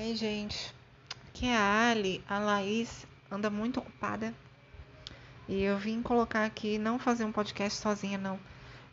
Aí, 0.00 0.14
gente? 0.14 0.72
Aqui 1.26 1.46
é 1.48 1.56
a 1.56 1.90
Ali. 1.90 2.22
A 2.28 2.38
Laís 2.38 3.04
anda 3.28 3.50
muito 3.50 3.80
ocupada. 3.80 4.32
E 5.48 5.60
eu 5.60 5.76
vim 5.76 6.00
colocar 6.02 6.44
aqui, 6.44 6.78
não 6.78 7.00
fazer 7.00 7.24
um 7.24 7.32
podcast 7.32 7.80
sozinha, 7.80 8.16
não. 8.16 8.38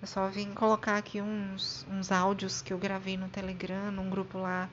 Eu 0.02 0.08
só 0.08 0.28
vim 0.30 0.52
colocar 0.56 0.98
aqui 0.98 1.22
uns, 1.22 1.86
uns 1.92 2.12
áudios 2.12 2.60
que 2.60 2.74
eu 2.74 2.80
gravei 2.80 3.18
no 3.18 3.30
Telegram, 3.30 3.92
num 3.92 4.10
grupo 4.10 4.40
lá 4.40 4.68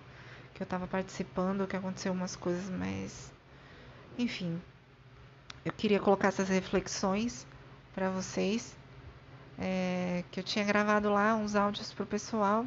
que 0.54 0.63
eu 0.63 0.67
tava 0.67 0.87
participando, 0.87 1.67
que 1.67 1.76
aconteceu 1.76 2.15
umas 2.15 2.35
coisas, 2.35 2.71
mas. 2.71 3.30
Enfim. 4.17 4.58
Eu 5.67 5.72
queria 5.74 6.01
colocar 6.01 6.28
essas 6.28 6.49
reflexões 6.49 7.46
para 7.94 8.08
vocês. 8.08 8.74
É, 9.58 10.24
que 10.30 10.40
eu 10.40 10.44
tinha 10.44 10.64
gravado 10.64 11.12
lá 11.12 11.35
uns 11.35 11.54
áudios 11.54 11.92
pro 11.92 12.06
pessoal 12.06 12.64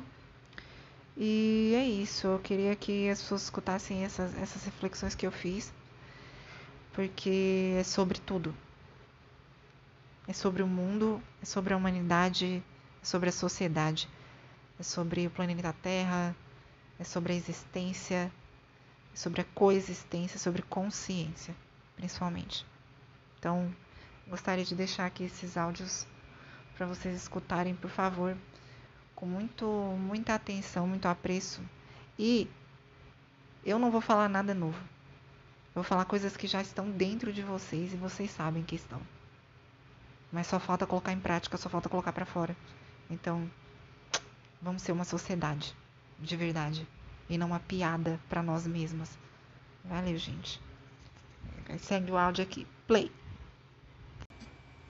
e 1.17 1.73
é 1.75 1.85
isso, 1.85 2.27
eu 2.27 2.39
queria 2.39 2.75
que 2.75 3.09
as 3.09 3.21
pessoas 3.21 3.43
escutassem 3.43 4.03
essas, 4.03 4.37
essas 4.37 4.65
reflexões 4.65 5.15
que 5.15 5.25
eu 5.25 5.31
fiz, 5.31 5.73
porque 6.91 7.75
é 7.79 7.83
sobre 7.83 8.19
tudo. 8.19 8.53
É 10.27 10.33
sobre 10.33 10.61
o 10.61 10.67
mundo, 10.67 11.21
é 11.41 11.45
sobre 11.45 11.73
a 11.73 11.77
humanidade, 11.77 12.61
é 13.01 13.05
sobre 13.05 13.29
a 13.29 13.31
sociedade, 13.31 14.09
é 14.77 14.83
sobre 14.83 15.25
o 15.25 15.29
planeta 15.29 15.73
Terra, 15.81 16.35
é 16.99 17.03
sobre 17.05 17.31
a 17.31 17.35
existência, 17.35 18.29
é 19.13 19.17
sobre 19.17 19.39
a 19.39 19.45
coexistência, 19.45 20.35
é 20.35 20.39
sobre 20.39 20.63
consciência, 20.63 21.55
principalmente. 21.95 22.65
Então, 23.39 23.73
gostaria 24.27 24.65
de 24.65 24.75
deixar 24.75 25.05
aqui 25.05 25.23
esses 25.23 25.55
áudios 25.55 26.05
para 26.75 26.85
vocês 26.85 27.15
escutarem, 27.15 27.73
por 27.73 27.89
favor 27.89 28.35
com 29.15 29.25
muito, 29.25 29.65
muita 29.65 30.35
atenção, 30.35 30.87
muito 30.87 31.07
apreço. 31.07 31.61
E 32.19 32.47
eu 33.65 33.79
não 33.79 33.89
vou 33.89 34.01
falar 34.01 34.29
nada 34.29 34.53
novo. 34.53 34.77
Eu 35.69 35.81
vou 35.81 35.83
falar 35.83 36.05
coisas 36.05 36.37
que 36.37 36.47
já 36.47 36.61
estão 36.61 36.89
dentro 36.91 37.33
de 37.33 37.41
vocês 37.41 37.93
e 37.93 37.97
vocês 37.97 38.31
sabem 38.31 38.63
que 38.63 38.75
estão. 38.75 39.01
Mas 40.31 40.47
só 40.47 40.59
falta 40.59 40.85
colocar 40.85 41.11
em 41.11 41.19
prática, 41.19 41.57
só 41.57 41.69
falta 41.69 41.89
colocar 41.89 42.13
para 42.13 42.25
fora. 42.25 42.55
Então, 43.09 43.49
vamos 44.61 44.81
ser 44.81 44.91
uma 44.91 45.03
sociedade 45.03 45.75
de 46.19 46.35
verdade 46.35 46.87
e 47.29 47.37
não 47.37 47.47
uma 47.47 47.59
piada 47.59 48.19
para 48.29 48.43
nós 48.43 48.65
mesmas. 48.65 49.17
Valeu, 49.83 50.17
gente. 50.17 50.61
Segue 51.79 52.11
o 52.11 52.17
áudio 52.17 52.43
aqui. 52.43 52.67
Play. 52.87 53.11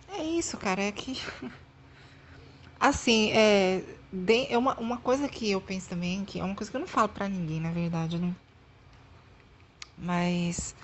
É 0.10 0.24
isso, 0.24 0.58
cara. 0.58 0.82
É 0.82 0.92
que. 0.92 1.22
Assim, 2.80 3.32
é, 3.32 3.84
é 4.50 4.58
uma, 4.58 4.76
uma 4.80 4.98
coisa 4.98 5.28
que 5.28 5.50
eu 5.50 5.62
penso 5.62 5.90
também, 5.90 6.26
que 6.26 6.40
é 6.40 6.44
uma 6.44 6.56
coisa 6.56 6.70
que 6.70 6.78
eu 6.78 6.82
não 6.82 6.88
falo 6.88 7.10
pra 7.10 7.28
ninguém, 7.28 7.60
na 7.60 7.72
verdade, 7.72 8.18
né? 8.20 8.36
Mas 9.98 10.76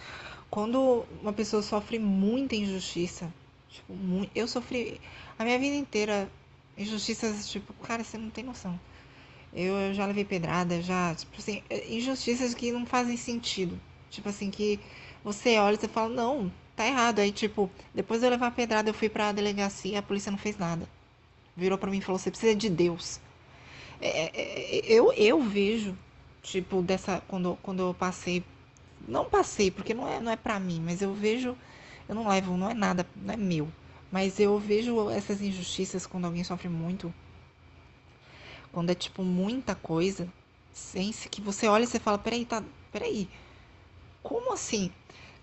quando 0.49 1.05
uma 1.21 1.33
pessoa 1.33 1.61
sofre 1.61 1.99
muita 1.99 2.55
injustiça, 2.55 3.31
tipo, 3.69 3.93
muito, 3.93 4.31
eu 4.35 4.47
sofri 4.47 4.99
a 5.37 5.43
minha 5.43 5.59
vida 5.59 5.75
inteira 5.75 6.31
injustiças, 6.77 7.49
tipo, 7.49 7.73
cara, 7.83 8.03
você 8.03 8.17
não 8.17 8.29
tem 8.29 8.43
noção. 8.43 8.79
Eu, 9.53 9.75
eu 9.75 9.93
já 9.93 10.05
levei 10.05 10.25
pedrada, 10.25 10.81
já, 10.81 11.13
tipo 11.15 11.35
assim, 11.37 11.63
é, 11.69 11.93
injustiças 11.93 12.53
que 12.53 12.71
não 12.71 12.85
fazem 12.85 13.17
sentido. 13.17 13.79
Tipo 14.09 14.29
assim, 14.29 14.49
que 14.51 14.79
você 15.23 15.57
olha 15.59 15.75
e 15.75 15.79
você 15.79 15.87
fala, 15.87 16.09
não, 16.09 16.51
tá 16.75 16.87
errado. 16.87 17.19
Aí, 17.19 17.31
tipo, 17.31 17.69
depois 17.93 18.21
de 18.21 18.27
eu 18.27 18.31
levar 18.31 18.47
a 18.47 18.51
pedrada, 18.51 18.89
eu 18.89 18.93
fui 18.93 19.09
pra 19.09 19.31
delegacia, 19.33 19.99
a 19.99 20.03
polícia 20.03 20.31
não 20.31 20.37
fez 20.39 20.57
nada 20.57 20.87
virou 21.55 21.77
para 21.77 21.91
mim 21.91 21.97
e 21.97 22.01
falou: 22.01 22.19
você 22.19 22.31
precisa 22.31 22.55
de 22.55 22.69
Deus. 22.69 23.19
É, 24.01 24.07
é, 24.07 24.31
é, 24.33 24.85
eu, 24.87 25.13
eu 25.13 25.41
vejo, 25.41 25.97
tipo, 26.41 26.81
dessa. 26.81 27.21
Quando, 27.27 27.57
quando 27.61 27.81
eu 27.81 27.93
passei. 27.93 28.43
Não 29.07 29.25
passei, 29.25 29.71
porque 29.71 29.93
não 29.93 30.07
é, 30.07 30.19
não 30.19 30.31
é 30.31 30.35
pra 30.35 30.59
mim, 30.59 30.81
mas 30.83 31.01
eu 31.01 31.13
vejo. 31.13 31.55
Eu 32.07 32.15
não 32.15 32.27
levo, 32.27 32.57
não 32.57 32.69
é 32.69 32.73
nada, 32.73 33.05
não 33.15 33.33
é 33.33 33.37
meu. 33.37 33.67
Mas 34.11 34.39
eu 34.39 34.59
vejo 34.59 35.09
essas 35.09 35.41
injustiças 35.41 36.05
quando 36.05 36.25
alguém 36.25 36.43
sofre 36.43 36.67
muito. 36.67 37.13
Quando 38.71 38.89
é, 38.89 38.95
tipo, 38.95 39.23
muita 39.23 39.75
coisa. 39.75 40.27
Sem 40.73 41.11
que 41.11 41.41
você 41.41 41.67
olha 41.67 41.83
e 41.83 41.87
você 41.87 41.99
fala: 41.99 42.17
peraí, 42.17 42.45
tá. 42.45 42.63
Peraí. 42.91 43.29
Como 44.23 44.53
assim? 44.53 44.91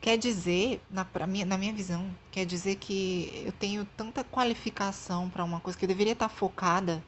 Quer 0.01 0.17
dizer, 0.17 0.81
na, 0.91 1.07
minha, 1.27 1.45
na 1.45 1.59
minha 1.59 1.73
visão, 1.73 2.09
quer 2.31 2.47
dizer 2.47 2.77
que 2.77 3.43
eu 3.45 3.53
tenho 3.53 3.85
tanta 3.97 4.23
qualificação 4.23 5.29
para 5.29 5.45
uma 5.45 5.61
coisa 5.61 5.79
que 5.79 5.85
eu 5.85 5.89
deveria 5.89 6.13
estar 6.13 6.29
tá 6.29 6.35
focada, 6.35 7.03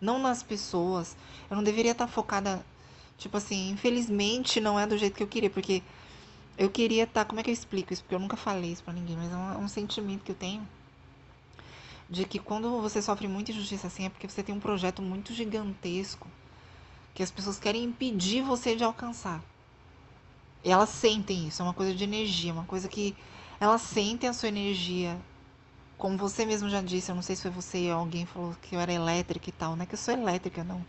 não 0.00 0.18
nas 0.18 0.42
pessoas, 0.42 1.16
eu 1.50 1.56
não 1.56 1.62
deveria 1.62 1.92
estar 1.92 2.06
tá 2.06 2.12
focada, 2.12 2.64
tipo 3.18 3.36
assim, 3.36 3.70
infelizmente 3.70 4.60
não 4.60 4.80
é 4.80 4.86
do 4.86 4.96
jeito 4.96 5.14
que 5.16 5.22
eu 5.22 5.28
queria, 5.28 5.50
porque 5.50 5.82
eu 6.56 6.70
queria 6.70 7.04
estar, 7.04 7.24
tá, 7.24 7.28
como 7.28 7.40
é 7.40 7.42
que 7.42 7.50
eu 7.50 7.54
explico 7.54 7.92
isso? 7.92 8.02
Porque 8.02 8.14
eu 8.14 8.20
nunca 8.20 8.36
falei 8.36 8.72
isso 8.72 8.82
para 8.82 8.94
ninguém, 8.94 9.16
mas 9.16 9.30
é 9.30 9.36
um, 9.36 9.52
é 9.52 9.58
um 9.58 9.68
sentimento 9.68 10.24
que 10.24 10.32
eu 10.32 10.36
tenho 10.36 10.66
de 12.08 12.24
que 12.24 12.38
quando 12.38 12.80
você 12.80 13.02
sofre 13.02 13.26
muita 13.26 13.50
injustiça 13.50 13.88
assim 13.88 14.06
é 14.06 14.08
porque 14.08 14.28
você 14.28 14.42
tem 14.42 14.54
um 14.54 14.60
projeto 14.60 15.02
muito 15.02 15.34
gigantesco 15.34 16.28
que 17.14 17.22
as 17.22 17.30
pessoas 17.30 17.58
querem 17.58 17.84
impedir 17.84 18.42
você 18.42 18.76
de 18.76 18.84
alcançar. 18.84 19.42
E 20.66 20.70
elas 20.72 20.88
sentem 20.88 21.46
isso, 21.46 21.62
é 21.62 21.64
uma 21.64 21.72
coisa 21.72 21.94
de 21.94 22.02
energia, 22.02 22.52
uma 22.52 22.64
coisa 22.64 22.88
que 22.88 23.16
elas 23.60 23.82
sentem 23.82 24.28
a 24.28 24.32
sua 24.32 24.48
energia. 24.48 25.16
Como 25.96 26.18
você 26.18 26.44
mesmo 26.44 26.68
já 26.68 26.82
disse, 26.82 27.08
eu 27.08 27.14
não 27.14 27.22
sei 27.22 27.36
se 27.36 27.42
foi 27.42 27.52
você 27.52 27.92
ou 27.92 28.00
alguém 28.00 28.26
falou 28.26 28.52
que 28.60 28.74
eu 28.74 28.80
era 28.80 28.92
elétrica 28.92 29.48
e 29.48 29.52
tal. 29.52 29.76
Não 29.76 29.84
é 29.84 29.86
que 29.86 29.94
eu 29.94 29.98
sou 29.98 30.12
elétrica, 30.12 30.64
não. 30.64 30.84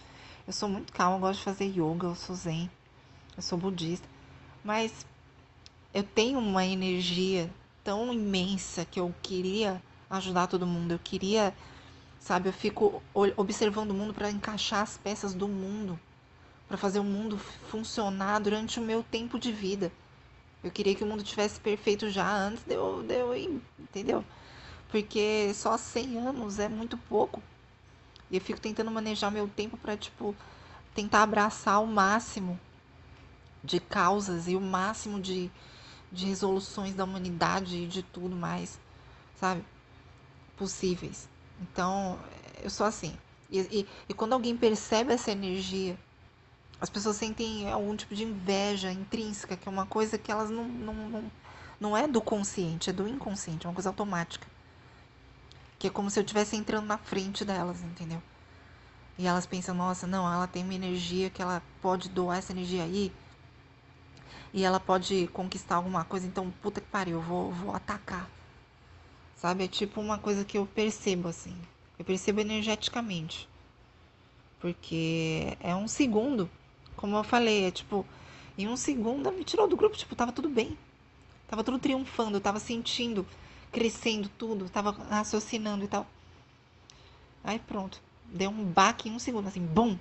Eu 0.47 0.51
sou 0.51 0.67
muito 0.67 0.91
calma, 0.91 1.17
eu 1.17 1.19
gosto 1.19 1.38
de 1.38 1.45
fazer 1.45 1.65
yoga, 1.65 2.07
eu 2.07 2.15
sou 2.15 2.35
zen, 2.35 2.67
eu 3.35 3.43
sou 3.43 3.55
budista. 3.55 4.09
Mas 4.63 5.05
eu 5.94 6.01
tenho 6.01 6.39
uma 6.39 6.65
energia 6.65 7.47
tão 7.83 8.11
imensa 8.11 8.83
que 8.83 8.99
eu 8.99 9.13
queria 9.21 9.79
ajudar 10.09 10.47
todo 10.47 10.65
mundo. 10.65 10.94
Eu 10.94 10.99
queria, 10.99 11.55
sabe, 12.19 12.49
eu 12.49 12.53
fico 12.53 12.99
observando 13.13 13.91
o 13.91 13.94
mundo 13.94 14.11
para 14.11 14.31
encaixar 14.31 14.81
as 14.81 14.97
peças 14.97 15.35
do 15.35 15.47
mundo 15.47 15.99
para 16.67 16.78
fazer 16.78 17.00
o 17.00 17.03
mundo 17.03 17.38
funcionar 17.69 18.39
durante 18.39 18.79
o 18.79 18.83
meu 18.83 19.01
tempo 19.03 19.39
de 19.39 19.51
vida. 19.51 19.91
Eu 20.63 20.72
queria 20.72 20.95
que 20.95 21.03
o 21.03 21.07
mundo 21.07 21.23
tivesse 21.23 21.59
perfeito 21.59 22.09
já 22.09 22.29
antes 22.29 22.63
de 22.63 22.73
eu, 22.73 23.03
de 23.03 23.13
eu 23.13 23.35
ir, 23.35 23.61
entendeu? 23.79 24.23
Porque 24.89 25.51
só 25.53 25.77
100 25.77 26.17
anos 26.17 26.59
é 26.59 26.67
muito 26.67 26.97
pouco. 26.97 27.41
E 28.29 28.35
eu 28.35 28.41
fico 28.41 28.59
tentando 28.59 28.91
manejar 28.91 29.31
meu 29.31 29.47
tempo 29.47 29.77
para 29.77 29.95
tipo 29.95 30.35
tentar 30.94 31.23
abraçar 31.23 31.81
o 31.81 31.88
máximo 31.88 32.59
de 33.63 33.79
causas 33.79 34.47
e 34.47 34.56
o 34.56 34.61
máximo 34.61 35.19
de, 35.22 35.51
de 36.11 36.25
resoluções 36.25 36.95
da 36.95 37.03
humanidade 37.03 37.77
e 37.77 37.88
de 37.88 38.01
tudo 38.01 38.35
mais, 38.35 38.79
sabe? 39.35 39.63
Possíveis. 40.57 41.29
Então, 41.61 42.19
eu 42.61 42.69
sou 42.69 42.85
assim. 42.85 43.16
E, 43.50 43.59
e, 43.59 43.88
e 44.09 44.13
quando 44.13 44.33
alguém 44.33 44.57
percebe 44.57 45.13
essa 45.13 45.31
energia 45.31 45.97
as 46.79 46.89
pessoas 46.89 47.15
sentem 47.15 47.71
algum 47.71 47.95
tipo 47.95 48.13
de 48.13 48.23
inveja 48.23 48.91
intrínseca, 48.91 49.57
que 49.57 49.67
é 49.67 49.71
uma 49.71 49.85
coisa 49.85 50.17
que 50.17 50.31
elas 50.31 50.49
não, 50.49 50.65
não, 50.65 50.93
não, 50.93 51.31
não 51.79 51.97
é 51.97 52.07
do 52.07 52.21
consciente, 52.21 52.89
é 52.89 52.93
do 52.93 53.07
inconsciente, 53.07 53.65
é 53.65 53.69
uma 53.69 53.73
coisa 53.75 53.89
automática. 53.89 54.47
Que 55.79 55.88
é 55.88 55.89
como 55.89 56.09
se 56.09 56.19
eu 56.19 56.23
estivesse 56.23 56.55
entrando 56.55 56.85
na 56.85 56.97
frente 56.97 57.43
delas, 57.43 57.81
entendeu? 57.81 58.21
E 59.17 59.25
elas 59.25 59.47
pensam, 59.47 59.73
nossa, 59.73 60.05
não, 60.05 60.31
ela 60.31 60.45
tem 60.45 60.63
uma 60.63 60.73
energia 60.73 61.29
que 61.31 61.41
ela 61.41 61.63
pode 61.81 62.09
doar 62.09 62.38
essa 62.38 62.51
energia 62.51 62.83
aí. 62.83 63.11
E 64.53 64.63
ela 64.63 64.79
pode 64.79 65.27
conquistar 65.33 65.75
alguma 65.75 66.05
coisa, 66.05 66.27
então, 66.27 66.51
puta 66.61 66.79
que 66.79 66.88
pariu, 66.88 67.17
eu 67.17 67.21
vou, 67.21 67.51
vou 67.51 67.75
atacar. 67.75 68.29
Sabe? 69.35 69.63
É 69.63 69.67
tipo 69.67 69.99
uma 69.99 70.19
coisa 70.19 70.45
que 70.45 70.57
eu 70.57 70.67
percebo, 70.67 71.27
assim. 71.27 71.55
Eu 71.97 72.05
percebo 72.05 72.39
energeticamente. 72.39 73.49
Porque 74.59 75.57
é 75.59 75.75
um 75.75 75.88
segundo 75.88 76.49
como 76.97 77.16
eu 77.16 77.24
falei, 77.24 77.66
é 77.66 77.72
tipo, 77.72 78.06
em 78.57 78.68
um 78.68 78.75
segundo 78.75 79.31
me 79.31 79.44
tirou 79.44 79.68
do 79.68 79.77
grupo, 79.77 79.95
tipo, 79.95 80.16
tava 80.16 80.31
tudo 80.31 80.50
bem. 80.50 80.77
Tava 81.48 81.63
tudo 81.63 81.80
triunfando, 81.80 82.42
tava 82.42 82.60
sentindo, 82.60 83.25
crescendo 83.71 84.27
tudo, 84.38 84.69
tava 84.69 84.92
raciocinando 84.92 85.86
e 85.86 85.88
tal. 85.88 86.06
Aí 87.44 87.60
pronto, 87.60 88.01
deu 88.25 88.50
um 88.50 88.66
baque 88.66 89.07
em 89.07 89.13
um 89.13 89.19
segundo, 89.19 89.48
assim, 89.48 89.66
bum! 89.66 89.98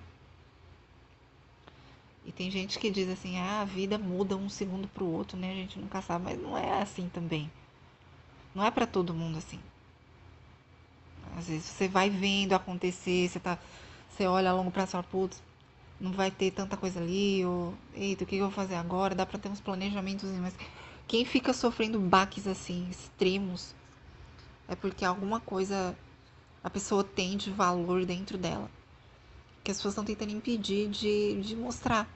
E 2.25 2.32
tem 2.32 2.50
gente 2.50 2.79
que 2.81 2.91
diz 2.91 3.09
assim, 3.09 3.38
ah, 3.38 3.61
a 3.61 3.65
vida 3.65 3.97
muda 3.97 4.35
um 4.37 4.49
segundo 4.49 4.88
pro 4.88 5.06
outro, 5.06 5.38
né? 5.38 5.53
A 5.53 5.55
gente 5.55 5.79
nunca 5.79 6.03
sabe, 6.03 6.25
mas 6.25 6.43
não 6.43 6.59
é 6.59 6.82
assim 6.82 7.09
também. 7.09 7.49
Não 8.53 8.65
é 8.65 8.70
para 8.70 8.87
todo 8.87 9.15
mundo 9.15 9.38
assim. 9.38 9.61
Às 11.37 11.47
vezes 11.47 11.67
você 11.67 11.87
vai 11.87 12.11
vendo 12.11 12.55
acontecer, 12.55 13.29
você 13.29 13.38
tá. 13.38 13.59
Você 14.11 14.26
olha 14.26 14.50
a 14.50 14.55
longo 14.55 14.73
prazo 14.73 14.88
e 14.88 14.93
fala, 14.93 15.05
putz, 15.05 15.41
não 16.00 16.12
vai 16.12 16.31
ter 16.31 16.50
tanta 16.50 16.76
coisa 16.76 17.00
ali, 17.00 17.44
ou 17.44 17.75
eita, 17.94 18.25
o 18.25 18.26
que 18.26 18.37
eu 18.37 18.44
vou 18.44 18.50
fazer 18.50 18.75
agora? 18.75 19.14
Dá 19.14 19.25
para 19.26 19.38
ter 19.38 19.48
uns 19.48 19.60
planejamentos, 19.60 20.31
mas 20.32 20.54
quem 21.08 21.25
fica 21.25 21.52
sofrendo 21.52 21.98
baques 21.98 22.46
assim 22.46 22.88
extremos 22.90 23.75
é 24.69 24.75
porque 24.75 25.04
alguma 25.04 25.40
coisa 25.40 25.96
a 26.62 26.70
pessoa 26.70 27.04
tem 27.04 27.37
de 27.37 27.50
valor 27.50 28.04
dentro 28.04 28.37
dela 28.37 28.69
que 29.66 29.72
as 29.72 29.78
pessoas 29.78 29.94
estão 29.94 30.04
tentando 30.04 30.31
impedir 30.31 30.88
de, 30.88 31.43
de 31.43 31.56
mostrar. 31.56 32.08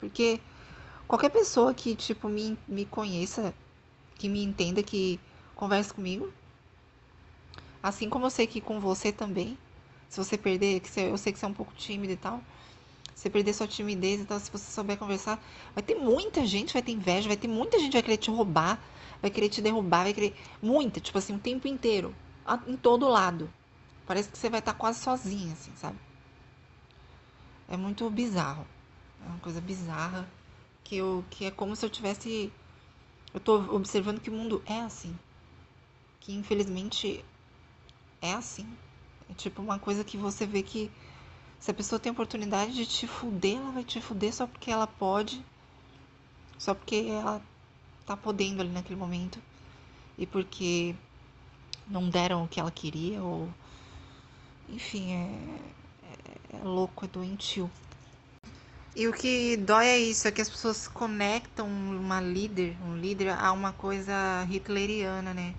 Porque 0.00 0.40
qualquer 1.06 1.30
pessoa 1.30 1.72
que, 1.72 1.94
tipo, 1.94 2.28
me, 2.28 2.58
me 2.66 2.84
conheça, 2.84 3.54
que 4.16 4.28
me 4.28 4.42
entenda, 4.42 4.82
que 4.82 5.20
converse 5.54 5.94
comigo. 5.94 6.32
Assim 7.80 8.10
como 8.10 8.26
eu 8.26 8.30
sei 8.30 8.48
que 8.48 8.60
com 8.60 8.80
você 8.80 9.12
também. 9.12 9.56
Se 10.08 10.18
você 10.18 10.36
perder, 10.36 10.80
que 10.80 10.88
você, 10.88 11.08
eu 11.08 11.16
sei 11.16 11.32
que 11.32 11.38
você 11.38 11.44
é 11.44 11.48
um 11.48 11.54
pouco 11.54 11.72
tímido 11.74 12.12
e 12.12 12.16
tal. 12.16 12.42
Se 13.24 13.30
perder 13.30 13.54
sua 13.54 13.66
timidez 13.66 14.20
e 14.20 14.26
tal, 14.26 14.38
se 14.38 14.50
você 14.50 14.70
souber 14.70 14.98
conversar, 14.98 15.42
vai 15.74 15.82
ter 15.82 15.94
muita 15.94 16.44
gente, 16.44 16.74
vai 16.74 16.82
ter 16.82 16.92
inveja, 16.92 17.26
vai 17.26 17.38
ter 17.38 17.48
muita 17.48 17.78
gente 17.78 17.94
vai 17.94 18.02
querer 18.02 18.18
te 18.18 18.30
roubar, 18.30 18.78
vai 19.22 19.30
querer 19.30 19.48
te 19.48 19.62
derrubar, 19.62 20.02
vai 20.02 20.12
querer. 20.12 20.36
Muita, 20.60 21.00
tipo 21.00 21.16
assim, 21.16 21.34
o 21.34 21.38
tempo 21.38 21.66
inteiro. 21.66 22.14
Em 22.66 22.76
todo 22.76 23.08
lado. 23.08 23.50
Parece 24.04 24.28
que 24.28 24.36
você 24.36 24.50
vai 24.50 24.58
estar 24.58 24.74
quase 24.74 25.00
sozinha, 25.00 25.54
assim, 25.54 25.72
sabe? 25.74 25.98
É 27.66 27.78
muito 27.78 28.10
bizarro. 28.10 28.66
É 29.24 29.26
uma 29.26 29.38
coisa 29.38 29.58
bizarra 29.58 30.28
que, 30.84 30.96
eu, 30.96 31.24
que 31.30 31.46
é 31.46 31.50
como 31.50 31.74
se 31.74 31.86
eu 31.86 31.88
tivesse. 31.88 32.52
Eu 33.32 33.40
tô 33.40 33.56
observando 33.74 34.20
que 34.20 34.28
o 34.28 34.34
mundo 34.34 34.62
é 34.66 34.80
assim. 34.80 35.18
Que 36.20 36.34
infelizmente 36.34 37.24
é 38.20 38.34
assim. 38.34 38.68
É 39.30 39.32
tipo 39.32 39.62
uma 39.62 39.78
coisa 39.78 40.04
que 40.04 40.18
você 40.18 40.44
vê 40.44 40.62
que 40.62 40.90
se 41.64 41.70
a 41.70 41.74
pessoa 41.74 41.98
tem 41.98 42.10
a 42.10 42.12
oportunidade 42.12 42.74
de 42.74 42.84
te 42.84 43.06
fuder, 43.06 43.56
ela 43.56 43.70
vai 43.70 43.82
te 43.82 43.98
fuder 43.98 44.34
só 44.34 44.46
porque 44.46 44.70
ela 44.70 44.86
pode. 44.86 45.42
Só 46.58 46.74
porque 46.74 47.06
ela 47.08 47.40
tá 48.04 48.14
podendo 48.14 48.60
ali 48.60 48.70
naquele 48.70 49.00
momento. 49.00 49.38
E 50.18 50.26
porque 50.26 50.94
não 51.88 52.10
deram 52.10 52.44
o 52.44 52.48
que 52.48 52.60
ela 52.60 52.70
queria 52.70 53.22
ou 53.22 53.48
enfim, 54.68 55.14
é, 55.14 56.54
é, 56.54 56.58
é 56.58 56.62
louco, 56.64 57.06
é 57.06 57.08
doentio. 57.08 57.70
E 58.94 59.08
o 59.08 59.12
que 59.14 59.56
dói 59.56 59.86
é 59.86 59.98
isso, 59.98 60.28
é 60.28 60.30
que 60.30 60.42
as 60.42 60.50
pessoas 60.50 60.86
conectam 60.86 61.66
uma 61.66 62.20
líder, 62.20 62.76
um 62.84 62.94
líder 62.94 63.30
a 63.30 63.50
uma 63.52 63.72
coisa 63.72 64.46
hitleriana, 64.50 65.32
né? 65.32 65.54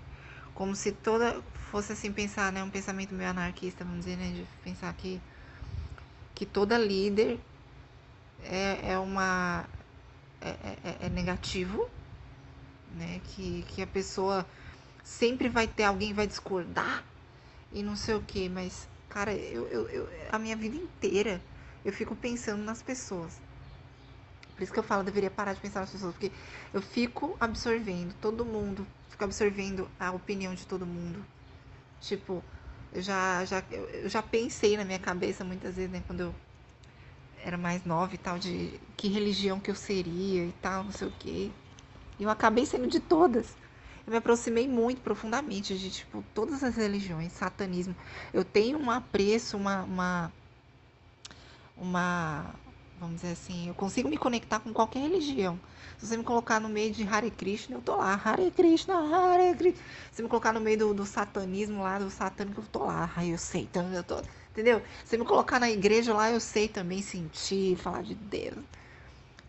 Como 0.54 0.72
se 0.76 0.92
toda 0.92 1.42
fosse 1.72 1.94
assim 1.94 2.12
pensar, 2.12 2.52
né, 2.52 2.62
um 2.62 2.70
pensamento 2.70 3.12
meio 3.12 3.30
anarquista, 3.30 3.84
vamos 3.84 4.04
dizer, 4.04 4.16
né, 4.16 4.30
de 4.30 4.46
pensar 4.62 4.94
que 4.94 5.20
que 6.36 6.46
toda 6.46 6.78
líder 6.78 7.40
é, 8.44 8.92
é 8.92 8.98
uma 8.98 9.64
é, 10.40 10.50
é, 10.84 11.06
é 11.06 11.08
negativo, 11.08 11.90
né? 12.94 13.20
Que, 13.24 13.64
que 13.70 13.82
a 13.82 13.86
pessoa 13.88 14.46
sempre 15.02 15.48
vai 15.48 15.66
ter 15.66 15.82
alguém 15.82 16.12
vai 16.12 16.28
discordar 16.28 17.04
e 17.72 17.82
não 17.82 17.96
sei 17.96 18.14
o 18.14 18.22
que, 18.22 18.48
mas 18.48 18.86
Cara, 19.16 19.32
eu, 19.32 19.66
eu, 19.68 19.88
eu, 19.88 20.08
a 20.30 20.38
minha 20.38 20.54
vida 20.54 20.76
inteira 20.76 21.40
eu 21.82 21.90
fico 21.90 22.14
pensando 22.14 22.62
nas 22.62 22.82
pessoas. 22.82 23.40
Por 24.54 24.62
isso 24.62 24.70
que 24.70 24.78
eu 24.78 24.82
falo, 24.82 25.00
eu 25.00 25.06
deveria 25.06 25.30
parar 25.30 25.54
de 25.54 25.60
pensar 25.60 25.80
nas 25.80 25.90
pessoas, 25.90 26.12
porque 26.12 26.30
eu 26.70 26.82
fico 26.82 27.34
absorvendo 27.40 28.14
todo 28.20 28.44
mundo, 28.44 28.86
fico 29.08 29.24
absorvendo 29.24 29.88
a 29.98 30.10
opinião 30.10 30.54
de 30.54 30.66
todo 30.66 30.84
mundo. 30.84 31.24
Tipo, 31.98 32.44
eu 32.96 33.02
já, 33.02 33.44
já, 33.44 33.62
eu 33.70 34.08
já 34.08 34.22
pensei 34.22 34.76
na 34.76 34.84
minha 34.84 34.98
cabeça 34.98 35.44
muitas 35.44 35.76
vezes, 35.76 35.90
né, 35.90 36.02
quando 36.06 36.20
eu 36.20 36.34
era 37.44 37.56
mais 37.56 37.84
nova 37.84 38.14
e 38.14 38.18
tal, 38.18 38.38
de 38.38 38.80
que 38.96 39.08
religião 39.08 39.60
que 39.60 39.70
eu 39.70 39.74
seria 39.74 40.44
e 40.44 40.54
tal, 40.60 40.82
não 40.84 40.92
sei 40.92 41.06
o 41.06 41.12
quê. 41.18 41.50
E 42.18 42.22
eu 42.24 42.30
acabei 42.30 42.66
sendo 42.66 42.88
de 42.88 42.98
todas 42.98 43.54
eu 44.06 44.12
me 44.12 44.18
aproximei 44.18 44.68
muito 44.68 45.00
profundamente 45.00 45.76
de 45.76 45.90
tipo 45.90 46.24
todas 46.32 46.62
as 46.62 46.76
religiões, 46.76 47.32
satanismo. 47.32 47.94
Eu 48.32 48.44
tenho 48.44 48.78
um 48.78 48.88
apreço, 48.88 49.56
uma, 49.56 49.82
uma, 49.82 50.32
uma 51.76 52.54
vamos 52.98 53.16
dizer 53.16 53.32
assim, 53.32 53.68
eu 53.68 53.74
consigo 53.74 54.08
me 54.08 54.16
conectar 54.16 54.60
com 54.60 54.72
qualquer 54.72 55.00
religião. 55.00 55.58
Se 55.98 56.06
você 56.06 56.16
me 56.16 56.24
colocar 56.24 56.60
no 56.60 56.68
meio 56.68 56.92
de 56.92 57.06
Hare 57.06 57.30
Krishna, 57.30 57.76
eu 57.76 57.80
tô 57.80 57.96
lá. 57.96 58.20
Hare 58.22 58.50
Krishna, 58.50 58.94
Hare 58.94 59.56
Krishna. 59.56 59.82
Se 60.10 60.16
você 60.16 60.22
me 60.22 60.28
colocar 60.28 60.52
no 60.52 60.60
meio 60.60 60.78
do, 60.78 60.94
do 60.94 61.06
satanismo 61.06 61.82
lá, 61.82 61.98
do 61.98 62.10
satânico, 62.10 62.60
eu 62.60 62.66
tô 62.66 62.84
lá. 62.84 63.10
Aí 63.16 63.30
eu 63.30 63.38
sei, 63.38 63.62
então 63.62 63.92
eu 63.92 64.02
tô. 64.02 64.20
Entendeu? 64.50 64.80
Se 65.04 65.10
você 65.10 65.18
me 65.18 65.24
colocar 65.24 65.60
na 65.60 65.70
igreja 65.70 66.14
lá, 66.14 66.30
eu 66.30 66.40
sei 66.40 66.68
também 66.68 67.02
sentir, 67.02 67.76
falar 67.76 68.02
de 68.02 68.14
Deus. 68.14 68.58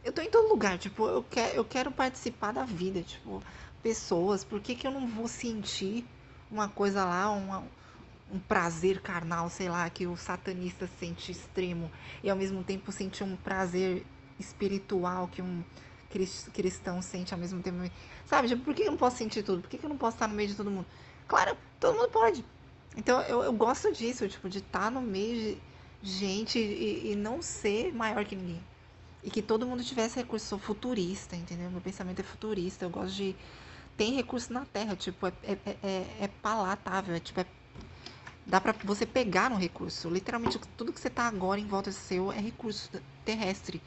Eu 0.04 0.14
tô 0.14 0.22
em 0.22 0.30
todo 0.30 0.48
lugar, 0.48 0.78
tipo, 0.78 1.06
eu 1.08 1.24
quero, 1.24 1.56
eu 1.56 1.66
quero 1.66 1.92
participar 1.92 2.54
da 2.54 2.64
vida, 2.64 3.02
tipo, 3.02 3.44
pessoas, 3.84 4.44
por 4.44 4.62
que, 4.62 4.74
que 4.74 4.88
eu 4.88 4.92
não 4.92 5.06
vou 5.06 5.28
sentir 5.28 6.06
uma 6.50 6.70
coisa 6.70 7.04
lá, 7.04 7.30
uma, 7.30 7.64
um 8.32 8.40
prazer 8.40 9.02
carnal, 9.02 9.50
sei 9.50 9.70
lá, 9.70 9.90
que 9.90 10.06
o 10.06 10.18
satanista 10.18 10.88
sente 11.00 11.32
extremo, 11.32 11.92
e 12.24 12.30
ao 12.30 12.36
mesmo 12.36 12.64
tempo 12.64 12.92
sentir 12.92 13.24
um 13.24 13.36
prazer 13.36 14.06
espiritual 14.40 15.28
que 15.28 15.42
um 15.42 15.64
cristão 16.54 17.02
sente 17.02 17.34
ao 17.34 17.40
mesmo 17.40 17.62
tempo. 17.62 17.78
Sabe, 18.26 18.56
por 18.56 18.74
que 18.74 18.84
eu 18.84 18.92
não 18.92 18.98
posso 18.98 19.18
sentir 19.18 19.44
tudo? 19.44 19.62
Por 19.62 19.70
que 19.70 19.84
eu 19.84 19.90
não 19.90 19.98
posso 19.98 20.16
estar 20.16 20.28
no 20.28 20.34
meio 20.36 20.50
de 20.50 20.56
todo 20.56 20.72
mundo? 20.72 20.86
Claro, 21.28 21.58
todo 21.80 21.98
mundo 21.98 22.10
pode. 22.10 22.44
Então 22.96 23.22
eu, 23.22 23.44
eu 23.44 23.54
gosto 23.54 23.92
disso, 23.92 24.28
tipo, 24.28 24.50
de 24.50 24.60
estar 24.60 24.90
no 24.90 25.02
meio 25.02 25.60
de 26.02 26.12
gente 26.12 26.58
e, 26.58 27.12
e 27.12 27.16
não 27.16 27.42
ser 27.42 27.94
maior 27.94 28.26
que 28.26 28.36
ninguém. 28.36 28.64
E 29.24 29.30
que 29.30 29.42
todo 29.42 29.66
mundo 29.66 29.84
tivesse 29.84 30.18
recurso. 30.18 30.48
Sou 30.48 30.60
futurista, 30.60 31.36
entendeu? 31.36 31.70
Meu 31.70 31.82
pensamento 31.82 32.20
é 32.20 32.24
futurista. 32.24 32.86
Eu 32.86 32.90
gosto 32.90 33.14
de 33.14 33.36
tem 33.98 34.14
recurso 34.14 34.54
na 34.54 34.64
Terra, 34.64 34.96
tipo, 34.96 35.26
é, 35.26 35.34
é, 35.44 35.58
é, 35.66 36.06
é 36.22 36.28
palatável, 36.42 37.16
é 37.16 37.20
tipo, 37.20 37.40
é, 37.40 37.46
dá 38.48 38.62
para 38.62 38.74
você 38.84 39.06
pegar 39.06 39.52
um 39.52 39.58
recurso. 39.58 40.10
Literalmente, 40.10 40.58
tudo 40.78 40.94
que 40.94 41.00
você 41.00 41.10
tá 41.10 41.28
agora 41.28 41.60
em 41.60 41.68
volta 41.68 41.92
seu 41.92 42.32
é 42.32 42.40
recurso 42.40 42.90
terrestre. 43.26 43.82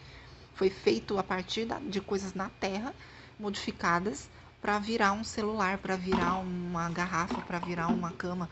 Foi 0.55 0.69
feito 0.69 1.19
a 1.19 1.23
partir 1.23 1.67
de 1.89 2.01
coisas 2.01 2.35
na 2.35 2.51
Terra, 2.51 2.95
modificadas 3.39 4.29
para 4.61 4.79
virar 4.79 5.13
um 5.13 5.25
celular, 5.25 5.79
para 5.79 5.97
virar 5.97 6.35
uma 6.35 6.91
garrafa, 6.91 7.41
para 7.41 7.59
virar 7.59 7.89
uma 7.89 8.11
cama. 8.13 8.51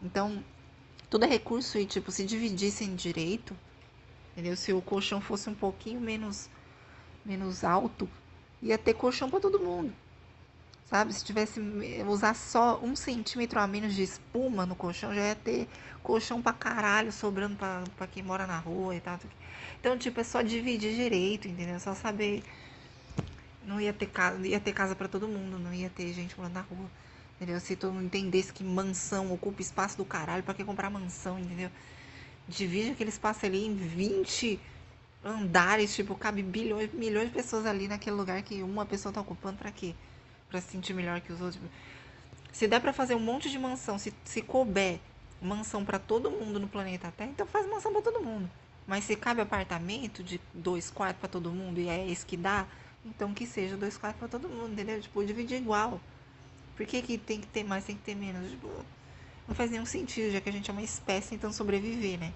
Então, 0.00 0.42
tudo 1.10 1.24
é 1.24 1.28
recurso 1.28 1.76
e, 1.76 1.84
tipo, 1.84 2.12
se 2.12 2.24
dividissem 2.24 2.94
direito, 2.94 3.56
entendeu? 4.30 4.56
Se 4.56 4.72
o 4.72 4.80
colchão 4.80 5.20
fosse 5.20 5.50
um 5.50 5.54
pouquinho 5.54 6.00
menos, 6.00 6.48
menos 7.24 7.64
alto, 7.64 8.08
ia 8.62 8.78
ter 8.78 8.94
colchão 8.94 9.28
para 9.28 9.40
todo 9.40 9.58
mundo. 9.58 9.92
Sabe? 10.90 11.12
Se 11.14 11.24
tivesse 11.24 11.60
usar 12.08 12.34
só 12.34 12.80
um 12.82 12.96
centímetro 12.96 13.60
a 13.60 13.66
menos 13.66 13.94
de 13.94 14.02
espuma 14.02 14.66
no 14.66 14.74
colchão, 14.74 15.14
já 15.14 15.28
ia 15.28 15.36
ter 15.36 15.68
colchão 16.02 16.42
pra 16.42 16.52
caralho 16.52 17.12
sobrando 17.12 17.54
pra, 17.54 17.84
pra 17.96 18.08
quem 18.08 18.24
mora 18.24 18.44
na 18.44 18.58
rua 18.58 18.96
e 18.96 19.00
tal. 19.00 19.18
Então, 19.78 19.96
tipo, 19.96 20.20
é 20.20 20.24
só 20.24 20.42
dividir 20.42 20.94
direito, 20.96 21.46
entendeu? 21.46 21.76
É 21.76 21.78
só 21.78 21.94
saber. 21.94 22.42
Não 23.64 23.80
ia 23.80 23.92
ter 23.92 24.06
casa, 24.06 24.44
ia 24.44 24.58
ter 24.58 24.72
casa 24.72 24.96
para 24.96 25.06
todo 25.06 25.28
mundo, 25.28 25.58
não 25.60 25.72
ia 25.72 25.88
ter 25.88 26.12
gente 26.12 26.36
morando 26.36 26.54
na 26.54 26.62
rua. 26.62 26.90
Entendeu? 27.36 27.60
Se 27.60 27.76
todo 27.76 27.92
mundo 27.92 28.06
entendesse 28.06 28.52
que 28.52 28.64
mansão 28.64 29.32
ocupa 29.32 29.62
espaço 29.62 29.96
do 29.96 30.04
caralho, 30.04 30.42
pra 30.42 30.54
que 30.54 30.64
comprar 30.64 30.90
mansão, 30.90 31.38
entendeu? 31.38 31.70
Divide 32.48 32.90
aquele 32.90 33.10
espaço 33.10 33.46
ali 33.46 33.64
em 33.64 33.76
20 33.76 34.58
andares, 35.24 35.94
tipo, 35.94 36.16
cabe 36.16 36.42
bilhões, 36.42 36.92
milhões 36.92 37.28
de 37.28 37.34
pessoas 37.34 37.64
ali 37.64 37.86
naquele 37.86 38.16
lugar 38.16 38.42
que 38.42 38.62
uma 38.62 38.84
pessoa 38.84 39.12
tá 39.12 39.20
ocupando 39.20 39.58
para 39.58 39.70
quê? 39.70 39.94
Para 40.50 40.60
se 40.60 40.68
sentir 40.68 40.92
melhor 40.92 41.20
que 41.20 41.32
os 41.32 41.40
outros. 41.40 41.62
Se 42.52 42.66
der 42.66 42.80
para 42.80 42.92
fazer 42.92 43.14
um 43.14 43.20
monte 43.20 43.48
de 43.48 43.58
mansão, 43.58 43.98
se, 43.98 44.12
se 44.24 44.42
couber 44.42 44.98
mansão 45.40 45.84
para 45.84 45.98
todo 45.98 46.30
mundo 46.30 46.60
no 46.60 46.68
planeta 46.68 47.12
Terra, 47.16 47.30
então 47.30 47.46
faz 47.46 47.66
mansão 47.66 47.92
para 47.92 48.02
todo 48.02 48.22
mundo. 48.22 48.50
Mas 48.86 49.04
se 49.04 49.16
cabe 49.16 49.40
apartamento 49.40 50.22
de 50.22 50.40
dois 50.52 50.90
quartos 50.90 51.20
para 51.20 51.28
todo 51.28 51.50
mundo 51.50 51.78
e 51.80 51.88
é 51.88 52.04
isso 52.04 52.26
que 52.26 52.36
dá, 52.36 52.66
então 53.04 53.32
que 53.32 53.46
seja 53.46 53.76
dois 53.76 53.96
quartos 53.96 54.18
para 54.18 54.28
todo 54.28 54.48
mundo, 54.48 54.72
entendeu? 54.72 55.00
Tipo, 55.00 55.24
dividir 55.24 55.58
igual. 55.58 56.00
Por 56.76 56.84
que, 56.86 57.00
que 57.00 57.16
tem 57.16 57.40
que 57.40 57.46
ter 57.46 57.62
mais, 57.62 57.84
tem 57.84 57.96
que 57.96 58.02
ter 58.02 58.14
menos? 58.14 58.50
Tipo, 58.50 58.68
não 59.46 59.54
faz 59.54 59.70
nenhum 59.70 59.86
sentido, 59.86 60.32
já 60.32 60.40
que 60.40 60.48
a 60.48 60.52
gente 60.52 60.70
é 60.70 60.72
uma 60.72 60.82
espécie 60.82 61.30
tentando 61.30 61.52
sobreviver, 61.52 62.18
né? 62.18 62.32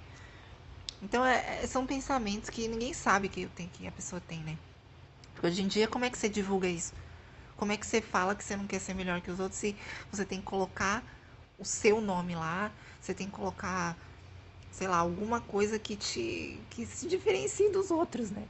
Então, 1.03 1.25
é, 1.25 1.63
é, 1.63 1.67
são 1.67 1.87
pensamentos 1.87 2.49
que 2.49 2.67
ninguém 2.67 2.95
sabe 2.95 3.29
que, 3.29 3.47
que 3.73 3.87
a 3.87 3.93
pessoa 3.93 4.21
tem, 4.21 4.39
né? 4.41 4.57
Hoje 5.43 5.63
em 5.63 5.67
dia, 5.67 5.87
como 5.87 6.05
é 6.05 6.11
que 6.11 6.17
você 6.17 6.29
divulga 6.29 6.67
isso? 6.67 6.95
Como 7.57 7.73
é 7.73 7.77
que 7.77 7.87
você 7.87 8.01
fala 8.01 8.35
que 8.35 8.45
você 8.45 8.57
não 8.57 8.67
quer 8.67 8.81
ser 8.81 8.95
melhor 8.95 9.21
que 9.21 9.31
os 9.31 9.41
outros 9.41 9.61
se 9.61 9.77
você 10.11 10.25
tem 10.25 10.41
que 10.41 10.45
colocar 10.47 11.03
o 11.59 11.65
seu 11.65 12.01
nome 12.01 12.35
lá, 12.35 12.71
você 13.01 13.15
tem 13.15 13.27
que 13.27 13.33
colocar, 13.33 13.97
sei 14.71 14.89
lá, 14.89 14.97
alguma 14.99 15.41
coisa 15.41 15.79
que 15.79 15.97
te 15.97 16.61
que 16.71 16.87
se 16.87 17.07
diferencie 17.09 17.71
dos 17.71 17.91
outros, 17.91 18.31
né? 18.31 18.45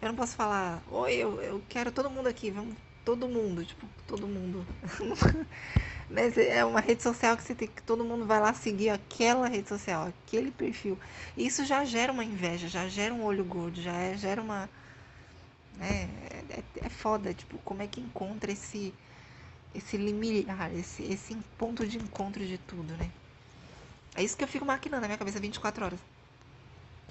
Eu 0.00 0.08
não 0.08 0.16
posso 0.16 0.36
falar, 0.36 0.82
oi, 0.90 1.14
eu, 1.14 1.40
eu 1.42 1.62
quero 1.68 1.90
todo 1.92 2.10
mundo 2.10 2.28
aqui, 2.28 2.50
vamos 2.50 2.74
todo 3.04 3.28
mundo, 3.28 3.64
tipo, 3.64 3.86
todo 4.06 4.26
mundo. 4.28 4.66
Mas 6.10 6.36
é 6.38 6.64
uma 6.64 6.80
rede 6.80 7.02
social 7.02 7.36
que 7.36 7.42
você 7.42 7.54
tem 7.54 7.68
que 7.68 7.82
todo 7.82 8.04
mundo 8.04 8.26
vai 8.26 8.40
lá 8.40 8.52
seguir 8.54 8.90
aquela 8.90 9.48
rede 9.48 9.68
social, 9.68 10.06
aquele 10.08 10.50
perfil. 10.50 10.98
Isso 11.36 11.64
já 11.64 11.84
gera 11.84 12.12
uma 12.12 12.24
inveja, 12.24 12.68
já 12.68 12.88
gera 12.88 13.12
um 13.14 13.24
olho 13.24 13.44
gordo, 13.44 13.80
já 13.80 13.92
é, 13.92 14.16
gera 14.16 14.40
uma 14.42 14.68
né? 15.78 16.08
É, 16.50 16.86
é, 16.86 16.88
foda, 16.88 17.32
tipo, 17.32 17.58
como 17.58 17.82
é 17.82 17.86
que 17.86 18.00
encontra 18.00 18.52
esse 18.52 18.92
esse 19.74 19.96
limiar, 19.96 20.74
esse, 20.74 21.02
esse 21.04 21.36
ponto 21.56 21.86
de 21.86 21.98
encontro 21.98 22.44
de 22.44 22.58
tudo, 22.58 22.96
né? 22.96 23.10
É 24.14 24.22
isso 24.22 24.36
que 24.36 24.42
eu 24.42 24.48
fico 24.48 24.64
maquinando 24.64 25.02
na 25.02 25.08
minha 25.08 25.18
cabeça 25.18 25.38
24 25.38 25.84
horas. 25.84 26.00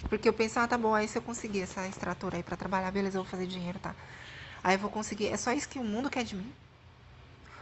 Porque 0.10 0.28
eu 0.28 0.34
penso, 0.34 0.60
ah, 0.60 0.68
tá 0.68 0.78
bom, 0.78 0.94
aí 0.94 1.08
se 1.08 1.18
eu 1.18 1.22
conseguir 1.22 1.62
essa 1.62 1.88
extratora 1.88 2.38
aí 2.38 2.44
para 2.44 2.58
trabalhar, 2.58 2.92
beleza, 2.92 3.18
eu 3.18 3.24
vou 3.24 3.32
fazer 3.32 3.48
dinheiro, 3.48 3.80
tá? 3.80 3.96
Aí 4.64 4.76
eu 4.76 4.80
vou 4.80 4.90
conseguir. 4.90 5.28
É 5.28 5.38
só 5.38 5.54
isso 5.54 5.70
que 5.70 5.80
o 5.80 5.84
mundo 5.84 6.10
quer 6.10 6.24
de 6.24 6.36
mim? 6.36 6.52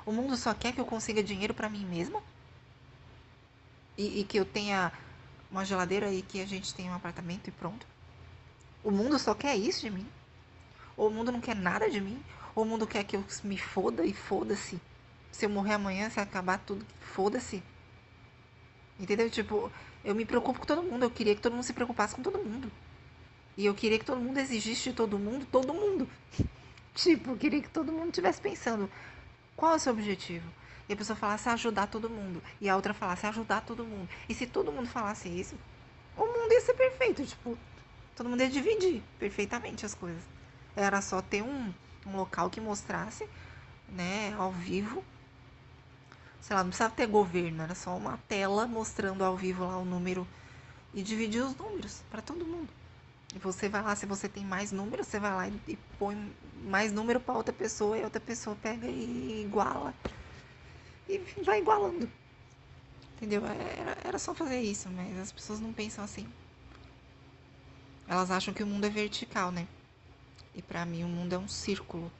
O 0.05 0.12
mundo 0.12 0.35
só 0.38 0.53
quer 0.53 0.74
que 0.74 0.79
eu 0.79 0.85
consiga 0.85 1.24
dinheiro 1.24 1.53
para 1.53 1.69
mim 1.69 1.85
mesma? 1.85 2.21
E, 3.97 4.21
e, 4.21 4.24
que 4.24 4.38
eu 4.38 4.45
tenha 4.45 4.91
uma 5.50 5.63
geladeira 5.63 6.12
e 6.12 6.21
que 6.21 6.41
a 6.41 6.45
gente 6.45 6.74
tenha 6.74 6.91
um 6.91 6.95
apartamento 6.95 7.47
e 7.47 7.51
pronto? 7.51 7.88
O 8.83 8.91
mundo 8.91 9.17
só 9.17 9.33
quer 9.33 9.55
isso 9.55 9.81
de 9.81 9.89
mim? 9.89 10.07
Ou 10.97 11.09
o 11.09 11.11
mundo 11.11 11.31
não 11.31 11.41
quer 11.41 11.55
nada 11.55 11.89
de 11.89 11.99
mim? 11.99 12.21
Ou 12.55 12.63
o 12.63 12.67
mundo 12.67 12.87
quer 12.87 13.03
que 13.03 13.15
eu 13.15 13.23
me 13.43 13.57
foda 13.57 14.05
e 14.05 14.13
foda-se? 14.13 14.79
Se 15.31 15.45
eu 15.45 15.49
morrer 15.49 15.73
amanhã, 15.73 16.09
se 16.09 16.19
acabar 16.19 16.57
tudo, 16.59 16.85
foda-se. 17.01 17.61
Entendeu? 18.99 19.29
Tipo, 19.29 19.71
eu 20.03 20.15
me 20.15 20.25
preocupo 20.25 20.59
com 20.59 20.65
todo 20.65 20.81
mundo. 20.81 21.03
Eu 21.03 21.11
queria 21.11 21.35
que 21.35 21.41
todo 21.41 21.53
mundo 21.53 21.63
se 21.63 21.73
preocupasse 21.73 22.15
com 22.15 22.21
todo 22.21 22.39
mundo. 22.39 22.71
E 23.57 23.65
eu 23.65 23.73
queria 23.73 23.99
que 23.99 24.05
todo 24.05 24.19
mundo 24.19 24.37
exigisse 24.37 24.89
de 24.89 24.95
todo 24.95 25.19
mundo, 25.19 25.45
todo 25.51 25.73
mundo. 25.73 26.07
tipo, 26.93 27.31
eu 27.31 27.37
queria 27.37 27.61
que 27.61 27.69
todo 27.69 27.91
mundo 27.91 28.09
estivesse 28.09 28.39
pensando: 28.39 28.89
qual 29.55 29.73
é 29.73 29.75
o 29.75 29.79
seu 29.79 29.91
objetivo? 29.91 30.47
E 30.87 30.93
a 30.93 30.95
pessoa 30.95 31.15
falasse 31.17 31.49
ajudar 31.49 31.87
todo 31.87 32.09
mundo. 32.09 32.41
E 32.61 32.69
a 32.69 32.75
outra 32.75 32.93
falasse 32.93 33.25
ajudar 33.25 33.61
todo 33.61 33.83
mundo. 33.83 34.07
E 34.29 34.33
se 34.33 34.45
todo 34.45 34.71
mundo 34.71 34.87
falasse 34.87 35.27
isso, 35.27 35.55
o 36.15 36.25
mundo 36.25 36.51
ia 36.51 36.61
ser 36.61 36.75
perfeito. 36.75 37.25
Tipo, 37.25 37.57
todo 38.15 38.29
mundo 38.29 38.41
ia 38.41 38.49
dividir 38.49 39.01
perfeitamente 39.19 39.85
as 39.85 39.95
coisas. 39.95 40.34
Era 40.75 41.01
só 41.01 41.22
ter 41.22 41.41
um, 41.41 41.74
um 42.05 42.15
local 42.15 42.50
que 42.50 42.60
mostrasse, 42.60 43.27
né, 43.89 44.34
ao 44.38 44.51
vivo. 44.51 45.03
Sei 46.41 46.55
lá, 46.55 46.63
não 46.63 46.70
precisava 46.70 46.94
ter 46.94 47.08
governo, 47.08 47.63
era 47.63 47.74
só 47.74 47.96
uma 47.96 48.17
tela 48.27 48.67
mostrando 48.67 49.24
ao 49.24 49.36
vivo 49.36 49.65
lá 49.65 49.77
o 49.77 49.86
número 49.86 50.27
e 50.94 51.01
dividir 51.01 51.44
os 51.44 51.55
números 51.55 52.01
para 52.10 52.22
todo 52.22 52.46
mundo. 52.46 52.70
E 53.36 53.39
você 53.39 53.67
vai 53.67 53.82
lá, 53.82 53.96
se 53.96 54.05
você 54.05 54.29
tem 54.29 54.46
mais 54.46 54.72
números, 54.72 55.08
você 55.08 55.20
vai 55.20 55.34
lá 55.34 55.48
e, 55.48 55.60
e 55.67 55.77
põe 56.00 56.32
mais 56.63 56.91
número 56.91 57.20
para 57.20 57.36
outra 57.36 57.53
pessoa 57.53 57.98
e 57.98 58.03
outra 58.03 58.22
pessoa 58.22 58.55
pega 58.55 58.88
e 58.88 59.44
iguala. 59.46 59.94
E 61.10 61.17
vai 61.44 61.60
igualando. 61.60 62.10
Entendeu? 63.15 63.46
Era, 63.46 63.98
era 64.03 64.20
só 64.20 64.34
fazer 64.34 64.62
isso, 64.62 64.89
mas 64.89 65.17
as 65.20 65.32
pessoas 65.32 65.60
não 65.60 65.74
pensam 65.74 66.03
assim. 66.03 66.27
Elas 68.08 68.29
acham 68.29 68.53
que 68.53 68.63
o 68.63 68.67
mundo 68.67 68.86
é 68.86 68.89
vertical, 68.89 69.51
né? 69.51 69.67
E 70.55 70.62
para 70.62 70.85
mim 70.85 71.03
o 71.03 71.07
mundo 71.07 71.33
é 71.33 71.38
um 71.38 71.47
círculo. 71.47 72.12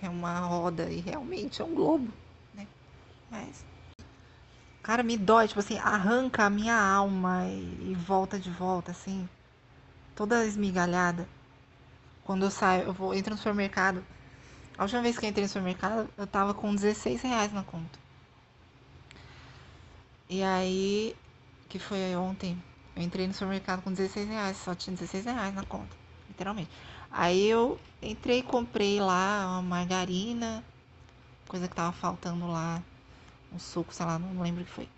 É 0.00 0.08
uma 0.08 0.40
roda 0.40 0.90
e 0.90 1.00
realmente 1.00 1.62
é 1.62 1.64
um 1.64 1.74
globo, 1.74 2.12
né? 2.54 2.66
Mas 3.30 3.64
cara, 4.82 5.02
me 5.02 5.16
dói, 5.16 5.46
tipo 5.46 5.60
assim, 5.60 5.78
arranca 5.78 6.44
a 6.44 6.50
minha 6.50 6.76
alma 6.76 7.46
e, 7.46 7.92
e 7.92 7.94
volta 7.94 8.38
de 8.38 8.50
volta 8.50 8.90
assim, 8.90 9.28
toda 10.14 10.44
esmigalhada. 10.44 11.28
Quando 12.24 12.44
eu 12.44 12.50
saio, 12.50 12.84
eu 12.84 12.92
vou 12.92 13.14
entro 13.14 13.32
no 13.32 13.38
supermercado. 13.38 14.04
A 14.76 14.82
última 14.82 15.02
vez 15.02 15.18
que 15.18 15.24
eu 15.24 15.30
entrei 15.30 15.44
no 15.44 15.48
supermercado, 15.48 16.08
eu 16.16 16.26
tava 16.26 16.54
com 16.54 16.74
16 16.74 17.22
reais 17.22 17.52
na 17.52 17.62
conta. 17.62 17.98
E 20.28 20.42
aí, 20.42 21.14
que 21.68 21.78
foi 21.78 22.16
ontem, 22.16 22.60
eu 22.96 23.02
entrei 23.02 23.26
no 23.26 23.34
supermercado 23.34 23.82
com 23.82 23.92
16 23.92 24.28
reais, 24.28 24.56
só 24.56 24.74
tinha 24.74 24.96
16 24.96 25.24
reais 25.26 25.54
na 25.54 25.64
conta, 25.64 25.94
literalmente. 26.28 26.70
Aí 27.12 27.46
eu 27.46 27.78
entrei 28.00 28.38
e 28.38 28.42
comprei 28.42 28.98
lá 28.98 29.46
uma 29.46 29.62
margarina, 29.62 30.64
coisa 31.46 31.68
que 31.68 31.74
tava 31.74 31.92
faltando 31.92 32.46
lá, 32.50 32.82
um 33.52 33.58
suco, 33.58 33.92
sei 33.92 34.06
lá, 34.06 34.18
não 34.18 34.42
lembro 34.42 34.62
o 34.62 34.64
que 34.64 34.72
foi. 34.72 34.88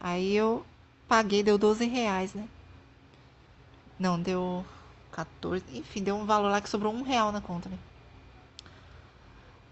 Aí 0.00 0.34
eu 0.34 0.66
paguei, 1.06 1.44
deu 1.44 1.56
12 1.56 1.86
reais, 1.86 2.34
né? 2.34 2.48
Não, 3.96 4.20
deu 4.20 4.66
14, 5.12 5.64
enfim, 5.78 6.02
deu 6.02 6.16
um 6.16 6.26
valor 6.26 6.50
lá 6.50 6.60
que 6.60 6.68
sobrou 6.68 6.92
um 6.92 7.02
real 7.02 7.30
na 7.30 7.40
conta, 7.40 7.68
né? 7.68 7.78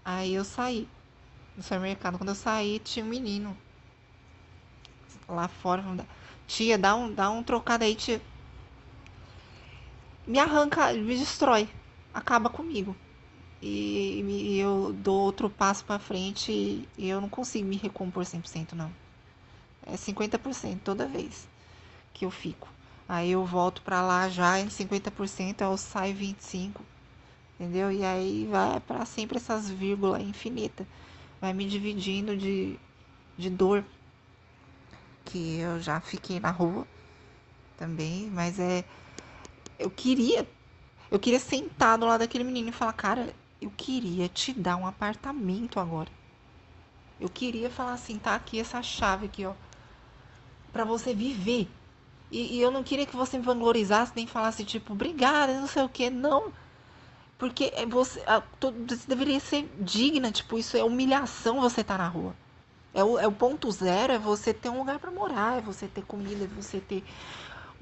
Aí 0.05 0.33
eu 0.33 0.45
saí 0.45 0.87
do 1.57 1.63
supermercado. 1.63 2.17
Quando 2.17 2.29
eu 2.29 2.35
saí, 2.35 2.79
tinha 2.79 3.05
um 3.05 3.09
menino 3.09 3.57
lá 5.27 5.49
fora. 5.49 5.83
Tia, 6.47 6.77
dá 6.77 6.95
um, 6.95 7.13
dá 7.13 7.29
um 7.29 7.43
trocado 7.43 7.83
aí, 7.83 7.95
tia 7.95 8.21
me 10.25 10.39
arranca, 10.39 10.93
me 10.93 11.17
destrói, 11.17 11.67
acaba 12.13 12.49
comigo. 12.49 12.95
E, 13.61 14.57
eu 14.59 14.93
dou 14.93 15.21
outro 15.21 15.49
passo 15.49 15.85
para 15.85 15.99
frente 15.99 16.51
e, 16.51 16.89
e 16.97 17.07
eu 17.09 17.21
não 17.21 17.29
consigo 17.29 17.67
me 17.67 17.77
recompor 17.77 18.25
100% 18.25 18.73
não. 18.73 18.91
É 19.85 19.95
50% 19.95 20.79
toda 20.83 21.07
vez 21.07 21.47
que 22.13 22.25
eu 22.25 22.31
fico. 22.31 22.67
Aí 23.07 23.31
eu 23.31 23.45
volto 23.45 23.81
para 23.81 24.01
lá 24.01 24.29
já 24.29 24.59
em 24.59 24.67
50%, 24.67 25.61
eu 25.61 25.77
saio 25.77 26.15
25%, 26.15 26.81
entendeu? 27.59 27.91
E 27.91 28.03
aí 28.03 28.47
vai 28.49 28.79
para 28.79 29.05
sempre 29.05 29.37
essas 29.37 29.69
vírgulas 29.69 30.21
infinitas. 30.21 30.87
Vai 31.41 31.53
me 31.53 31.65
dividindo 31.65 32.35
de, 32.35 32.79
de 33.37 33.49
dor. 33.49 33.83
Que 35.25 35.59
eu 35.59 35.79
já 35.79 35.99
fiquei 36.01 36.39
na 36.39 36.51
rua 36.51 36.85
também, 37.77 38.29
mas 38.29 38.59
é 38.59 38.83
eu 39.79 39.89
queria. 39.89 40.47
Eu 41.11 41.19
queria 41.19 41.39
sentar 41.39 41.97
do 41.97 42.05
lado 42.05 42.21
daquele 42.21 42.43
menino 42.43 42.69
e 42.69 42.71
falar, 42.71 42.93
cara, 42.93 43.33
eu 43.61 43.71
queria 43.75 44.27
te 44.27 44.51
dar 44.51 44.75
um 44.77 44.87
apartamento 44.87 45.79
agora. 45.79 46.09
Eu 47.19 47.29
queria 47.29 47.69
falar 47.69 47.93
assim, 47.93 48.17
tá 48.17 48.35
aqui 48.35 48.59
essa 48.59 48.81
chave 48.81 49.27
aqui, 49.27 49.45
ó. 49.45 49.53
Pra 50.71 50.83
você 50.83 51.13
viver. 51.13 51.69
E, 52.31 52.57
e 52.57 52.61
eu 52.61 52.71
não 52.71 52.83
queria 52.83 53.05
que 53.05 53.15
você 53.15 53.37
me 53.37 53.43
vanglorizasse 53.43 54.11
nem 54.15 54.25
falasse, 54.25 54.65
tipo, 54.65 54.93
obrigada, 54.93 55.59
não 55.59 55.67
sei 55.67 55.83
o 55.83 55.89
que. 55.89 56.09
Não. 56.09 56.51
Porque 57.37 57.71
é 57.75 57.85
você, 57.85 58.21
você 58.87 59.07
deveria 59.07 59.39
ser 59.39 59.69
digna, 59.79 60.31
tipo, 60.31 60.57
isso 60.57 60.75
é 60.75 60.83
humilhação 60.83 61.61
você 61.61 61.81
estar 61.81 61.97
tá 61.97 62.03
na 62.03 62.09
rua. 62.09 62.35
É 62.93 63.03
o, 63.03 63.19
é 63.19 63.27
o 63.27 63.31
ponto 63.31 63.71
zero, 63.71 64.13
é 64.13 64.19
você 64.19 64.53
ter 64.53 64.69
um 64.69 64.79
lugar 64.79 64.99
para 64.99 65.11
morar, 65.11 65.57
é 65.57 65.61
você 65.61 65.87
ter 65.87 66.03
comida, 66.03 66.45
é 66.45 66.47
você 66.47 66.79
ter 66.79 67.03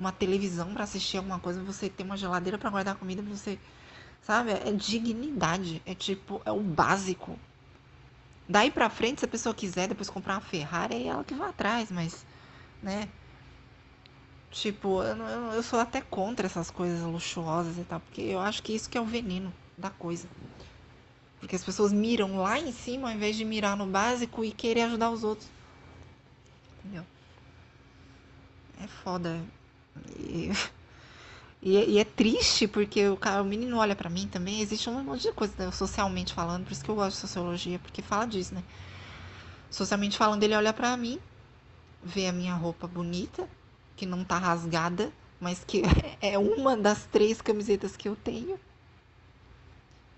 uma 0.01 0.11
televisão 0.11 0.73
para 0.73 0.83
assistir 0.83 1.17
alguma 1.17 1.39
coisa, 1.39 1.63
você 1.63 1.87
ter 1.87 2.03
uma 2.03 2.17
geladeira 2.17 2.57
para 2.57 2.69
guardar 2.69 2.95
comida, 2.95 3.21
você. 3.21 3.59
Sabe? 4.21 4.51
É 4.51 4.71
dignidade. 4.71 5.81
É 5.85 5.93
tipo, 5.93 6.41
é 6.43 6.51
o 6.51 6.59
básico. 6.59 7.37
Daí 8.49 8.71
pra 8.71 8.89
frente, 8.89 9.19
se 9.19 9.25
a 9.25 9.27
pessoa 9.27 9.55
quiser 9.55 9.87
depois 9.87 10.09
comprar 10.09 10.33
uma 10.33 10.41
Ferrari, 10.41 10.95
é 10.95 11.07
ela 11.07 11.23
que 11.23 11.35
vai 11.35 11.49
atrás, 11.49 11.91
mas. 11.91 12.25
Né? 12.81 13.07
Tipo, 14.49 15.03
eu, 15.03 15.17
eu 15.53 15.63
sou 15.63 15.79
até 15.79 16.01
contra 16.01 16.47
essas 16.47 16.69
coisas 16.69 17.01
luxuosas 17.03 17.77
e 17.77 17.83
tal, 17.83 17.99
porque 18.01 18.21
eu 18.21 18.39
acho 18.39 18.61
que 18.63 18.73
isso 18.73 18.89
que 18.89 18.97
é 18.97 19.01
o 19.01 19.05
veneno 19.05 19.53
da 19.77 19.89
coisa. 19.89 20.27
Porque 21.39 21.55
as 21.55 21.63
pessoas 21.63 21.93
miram 21.93 22.37
lá 22.37 22.59
em 22.59 22.71
cima 22.71 23.09
ao 23.09 23.15
invés 23.15 23.35
de 23.35 23.45
mirar 23.45 23.77
no 23.77 23.85
básico 23.85 24.43
e 24.43 24.51
querer 24.51 24.81
ajudar 24.81 25.11
os 25.11 25.23
outros. 25.23 25.47
Entendeu? 26.79 27.05
É 28.83 28.87
foda. 28.87 29.41
E, 30.19 30.51
e, 31.61 31.77
e, 31.77 31.99
é 31.99 32.05
triste 32.05 32.67
porque 32.67 33.07
o, 33.09 33.17
cara, 33.17 33.41
o 33.41 33.45
menino 33.45 33.77
olha 33.77 33.95
para 33.95 34.09
mim 34.09 34.27
também. 34.27 34.61
Existe 34.61 34.89
um 34.89 35.03
monte 35.03 35.23
de 35.23 35.31
coisa 35.31 35.71
socialmente 35.71 36.33
falando, 36.33 36.65
por 36.65 36.71
isso 36.71 36.83
que 36.83 36.89
eu 36.89 36.95
gosto 36.95 37.15
de 37.15 37.21
sociologia, 37.21 37.79
porque 37.79 38.01
fala 38.01 38.25
disso, 38.25 38.53
né? 38.53 38.63
Socialmente 39.69 40.17
falando, 40.17 40.43
ele 40.43 40.55
olha 40.55 40.73
para 40.73 40.95
mim, 40.97 41.19
vê 42.03 42.27
a 42.27 42.33
minha 42.33 42.53
roupa 42.53 42.87
bonita, 42.87 43.47
que 43.95 44.05
não 44.05 44.23
tá 44.23 44.37
rasgada, 44.37 45.11
mas 45.39 45.63
que 45.63 45.81
é 46.21 46.37
uma 46.37 46.75
das 46.75 47.05
três 47.05 47.41
camisetas 47.41 47.95
que 47.95 48.09
eu 48.09 48.15
tenho. 48.15 48.59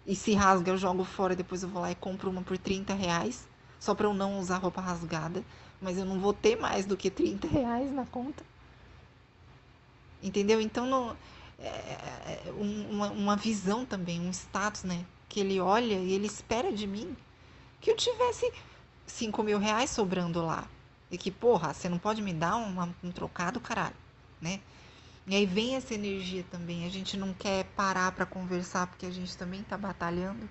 E 0.06 0.16
se 0.16 0.34
rasga, 0.34 0.72
eu 0.72 0.78
jogo 0.78 1.04
fora, 1.04 1.36
depois 1.36 1.64
eu 1.64 1.70
vou 1.70 1.82
lá 1.82 1.92
e 1.92 1.96
compro 1.96 2.30
uma 2.30 2.42
por 2.42 2.58
30 2.58 2.94
reais, 2.94 3.48
só 3.80 3.96
pra 3.96 4.08
eu 4.08 4.14
não 4.14 4.40
usar 4.40 4.58
roupa 4.58 4.82
rasgada. 4.82 5.44
Mas 5.82 5.98
eu 5.98 6.06
não 6.06 6.20
vou 6.20 6.34
ter 6.34 6.56
mais 6.56 6.86
do 6.86 6.96
que 6.96 7.10
30 7.10 7.48
reais 7.48 7.92
na 7.92 8.06
conta. 8.06 8.44
Entendeu? 10.24 10.62
Então, 10.62 10.86
no, 10.88 11.16
é, 11.60 11.68
é 12.48 12.54
uma, 12.56 13.12
uma 13.12 13.36
visão 13.36 13.86
também, 13.86 14.22
um 14.22 14.30
status, 14.32 14.84
né? 14.84 15.06
Que 15.28 15.42
ele 15.42 15.60
olha 15.60 15.96
e 15.96 16.14
ele 16.14 16.26
espera 16.26 16.72
de 16.72 16.88
mim 16.88 17.16
que 17.82 17.92
eu 17.92 17.98
tivesse 17.98 18.52
5 19.06 19.44
mil 19.44 19.60
reais 19.60 19.90
sobrando 19.90 20.44
lá. 20.46 20.66
E 21.12 21.18
que, 21.18 21.30
porra, 21.30 21.74
você 21.74 21.90
não 21.90 22.00
pode 22.00 22.22
me 22.22 22.34
dar 22.34 22.56
uma, 22.56 22.96
um 23.04 23.12
trocado, 23.12 23.60
caralho, 23.60 23.96
né? 24.42 24.62
E 25.28 25.36
aí 25.36 25.46
vem 25.46 25.76
essa 25.76 25.94
energia 25.94 26.44
também. 26.50 26.86
A 26.86 26.90
gente 26.90 27.18
não 27.18 27.34
quer 27.34 27.66
parar 27.76 28.12
para 28.14 28.26
conversar 28.26 28.88
porque 28.88 29.06
a 29.06 29.12
gente 29.12 29.38
também 29.38 29.62
tá 29.64 29.78
batalhando. 29.78 30.50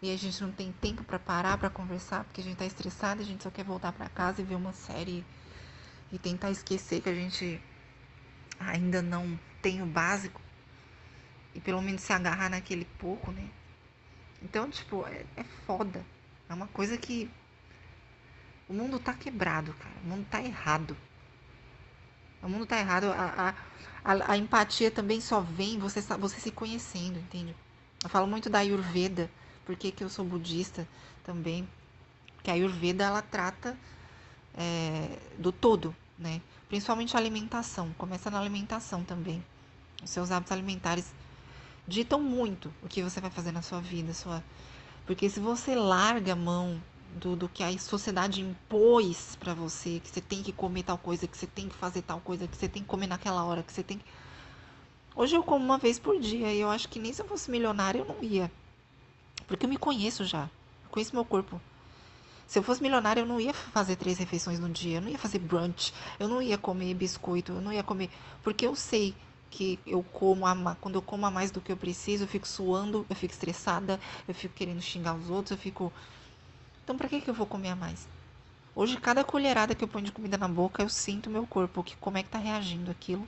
E 0.00 0.12
a 0.12 0.16
gente 0.16 0.42
não 0.42 0.52
tem 0.52 0.72
tempo 0.72 1.02
para 1.02 1.18
parar 1.18 1.58
para 1.58 1.70
conversar 1.70 2.24
porque 2.24 2.40
a 2.40 2.44
gente 2.44 2.56
tá 2.56 2.66
estressado, 2.66 3.22
a 3.22 3.24
gente 3.24 3.42
só 3.42 3.50
quer 3.50 3.64
voltar 3.64 3.92
para 3.92 4.08
casa 4.08 4.40
e 4.40 4.44
ver 4.44 4.54
uma 4.54 4.72
série 4.72 5.24
e 6.12 6.18
tentar 6.18 6.50
esquecer 6.50 7.00
que 7.00 7.08
a 7.08 7.14
gente 7.14 7.60
ainda 8.58 9.02
não 9.02 9.38
tem 9.60 9.82
o 9.82 9.86
básico 9.86 10.40
e 11.54 11.60
pelo 11.60 11.80
menos 11.80 12.02
se 12.02 12.12
agarrar 12.12 12.50
naquele 12.50 12.84
pouco, 12.98 13.30
né? 13.30 13.48
Então, 14.42 14.68
tipo, 14.68 15.06
é, 15.06 15.24
é 15.36 15.44
foda. 15.66 16.04
É 16.48 16.54
uma 16.54 16.66
coisa 16.68 16.96
que. 16.98 17.30
O 18.68 18.72
mundo 18.72 18.98
tá 18.98 19.14
quebrado, 19.14 19.72
cara. 19.74 19.94
O 20.04 20.08
mundo 20.08 20.26
tá 20.30 20.42
errado. 20.42 20.96
O 22.42 22.48
mundo 22.48 22.66
tá 22.66 22.78
errado. 22.78 23.04
A, 23.04 23.54
a, 24.04 24.12
a, 24.12 24.32
a 24.32 24.36
empatia 24.36 24.90
também 24.90 25.20
só 25.20 25.40
vem 25.40 25.78
você, 25.78 26.00
você 26.00 26.40
se 26.40 26.50
conhecendo, 26.50 27.18
entende? 27.18 27.54
Eu 28.02 28.10
falo 28.10 28.26
muito 28.26 28.50
da 28.50 28.58
Ayurveda, 28.58 29.30
porque 29.64 29.90
que 29.90 30.04
eu 30.04 30.10
sou 30.10 30.24
budista 30.24 30.86
também, 31.22 31.66
que 32.42 32.50
a 32.50 32.54
Ayurveda 32.54 33.04
ela 33.04 33.22
trata 33.22 33.78
é, 34.54 35.18
do 35.38 35.50
todo, 35.50 35.94
né? 36.18 36.42
Principalmente 36.68 37.16
a 37.16 37.20
alimentação, 37.20 37.92
começa 37.98 38.30
na 38.30 38.40
alimentação 38.40 39.04
também. 39.04 39.44
Os 40.02 40.10
seus 40.10 40.30
hábitos 40.30 40.52
alimentares 40.52 41.12
ditam 41.86 42.20
muito 42.20 42.72
o 42.82 42.88
que 42.88 43.02
você 43.02 43.20
vai 43.20 43.30
fazer 43.30 43.52
na 43.52 43.62
sua 43.62 43.80
vida, 43.80 44.12
sua... 44.14 44.42
porque 45.06 45.28
se 45.28 45.40
você 45.40 45.74
larga 45.74 46.32
a 46.32 46.36
mão 46.36 46.80
do, 47.14 47.36
do 47.36 47.48
que 47.48 47.62
a 47.62 47.78
sociedade 47.78 48.40
impôs 48.40 49.36
para 49.36 49.54
você, 49.54 50.00
que 50.00 50.10
você 50.10 50.20
tem 50.20 50.42
que 50.42 50.52
comer 50.52 50.82
tal 50.82 50.98
coisa, 50.98 51.26
que 51.26 51.36
você 51.36 51.46
tem 51.46 51.68
que 51.68 51.74
fazer 51.74 52.02
tal 52.02 52.20
coisa, 52.20 52.48
que 52.48 52.56
você 52.56 52.68
tem 52.68 52.82
que 52.82 52.88
comer 52.88 53.06
naquela 53.06 53.44
hora, 53.44 53.62
que 53.62 53.72
você 53.72 53.82
tem 53.82 53.98
que... 53.98 54.04
Hoje 55.14 55.36
eu 55.36 55.44
como 55.44 55.64
uma 55.64 55.78
vez 55.78 55.98
por 55.98 56.18
dia 56.18 56.52
e 56.52 56.60
eu 56.60 56.70
acho 56.70 56.88
que 56.88 56.98
nem 56.98 57.12
se 57.12 57.22
eu 57.22 57.28
fosse 57.28 57.50
milionária 57.50 58.00
eu 58.00 58.04
não 58.04 58.20
ia. 58.22 58.50
Porque 59.46 59.64
eu 59.64 59.70
me 59.70 59.76
conheço 59.76 60.24
já. 60.24 60.44
Eu 60.84 60.90
conheço 60.90 61.14
meu 61.14 61.24
corpo. 61.24 61.60
Se 62.46 62.58
eu 62.58 62.62
fosse 62.62 62.82
milionária, 62.82 63.20
eu 63.20 63.26
não 63.26 63.40
ia 63.40 63.54
fazer 63.54 63.96
três 63.96 64.18
refeições 64.18 64.58
no 64.58 64.68
dia, 64.68 64.98
eu 64.98 65.02
não 65.02 65.08
ia 65.08 65.18
fazer 65.18 65.38
brunch, 65.38 65.92
eu 66.18 66.28
não 66.28 66.42
ia 66.42 66.58
comer 66.58 66.94
biscoito, 66.94 67.52
eu 67.52 67.60
não 67.60 67.72
ia 67.72 67.82
comer. 67.82 68.10
Porque 68.42 68.66
eu 68.66 68.76
sei 68.76 69.14
que 69.50 69.78
eu 69.86 70.02
como 70.02 70.46
a, 70.46 70.74
quando 70.80 70.96
eu 70.96 71.02
como 71.02 71.24
a 71.26 71.30
mais 71.30 71.50
do 71.50 71.60
que 71.60 71.70
eu 71.70 71.76
preciso, 71.76 72.24
eu 72.24 72.28
fico 72.28 72.46
suando, 72.46 73.06
eu 73.08 73.16
fico 73.16 73.32
estressada, 73.32 74.00
eu 74.26 74.34
fico 74.34 74.54
querendo 74.54 74.82
xingar 74.82 75.14
os 75.14 75.30
outros, 75.30 75.52
eu 75.52 75.56
fico. 75.56 75.92
Então, 76.82 76.96
para 76.96 77.08
que, 77.08 77.20
que 77.20 77.30
eu 77.30 77.34
vou 77.34 77.46
comer 77.46 77.70
a 77.70 77.76
mais? 77.76 78.06
Hoje, 78.74 78.96
cada 78.96 79.22
colherada 79.22 79.74
que 79.74 79.84
eu 79.84 79.88
ponho 79.88 80.04
de 80.04 80.12
comida 80.12 80.36
na 80.36 80.48
boca, 80.48 80.82
eu 80.82 80.88
sinto 80.88 81.30
meu 81.30 81.46
corpo, 81.46 81.84
que 81.84 81.96
como 81.96 82.18
é 82.18 82.22
que 82.24 82.28
tá 82.28 82.38
reagindo 82.38 82.90
aquilo. 82.90 83.26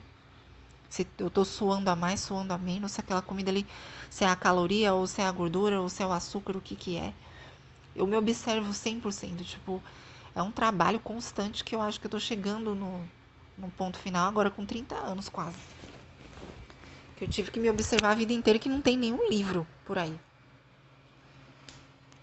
Se 0.89 1.07
eu 1.17 1.29
tô 1.29 1.45
suando 1.45 1.89
a 1.89 1.95
mais, 1.95 2.19
suando 2.19 2.53
a 2.53 2.57
menos, 2.57 2.91
se 2.91 2.99
aquela 2.99 3.21
comida 3.21 3.49
ali, 3.49 3.65
se 4.09 4.25
é 4.25 4.27
a 4.27 4.35
caloria, 4.35 4.93
ou 4.93 5.07
se 5.07 5.21
é 5.21 5.25
a 5.25 5.31
gordura, 5.31 5.81
ou 5.81 5.87
se 5.87 6.03
é 6.03 6.05
o 6.05 6.11
açúcar, 6.11 6.57
o 6.57 6.61
que 6.61 6.75
que 6.75 6.97
é. 6.97 7.13
Eu 7.97 8.07
me 8.07 8.15
observo 8.15 8.71
100%, 8.71 9.43
tipo, 9.43 9.83
é 10.33 10.41
um 10.41 10.51
trabalho 10.51 10.99
constante 10.99 11.63
que 11.63 11.75
eu 11.75 11.81
acho 11.81 11.99
que 11.99 12.05
eu 12.05 12.11
tô 12.11 12.19
chegando 12.19 12.73
no, 12.73 13.01
no 13.57 13.69
ponto 13.71 13.97
final 13.97 14.27
agora 14.29 14.49
com 14.49 14.65
30 14.65 14.95
anos 14.95 15.27
quase 15.27 15.57
que 17.17 17.23
eu 17.23 17.27
tive 17.27 17.49
que 17.49 17.59
me 17.59 17.67
observar 17.67 18.11
a 18.11 18.15
vida 18.15 18.31
inteira 18.31 18.59
que 18.59 18.69
não 18.69 18.79
tem 18.79 18.95
nenhum 18.95 19.27
livro 19.27 19.65
por 19.83 19.97
aí. 19.97 20.15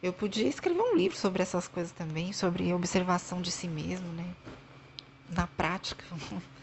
Eu 0.00 0.12
podia 0.12 0.46
escrever 0.46 0.80
um 0.80 0.94
livro 0.94 1.18
sobre 1.18 1.42
essas 1.42 1.66
coisas 1.66 1.90
também, 1.90 2.32
sobre 2.32 2.72
observação 2.72 3.42
de 3.42 3.50
si 3.50 3.66
mesmo, 3.66 4.12
né? 4.12 4.24
Na 5.28 5.48
prática. 5.48 6.04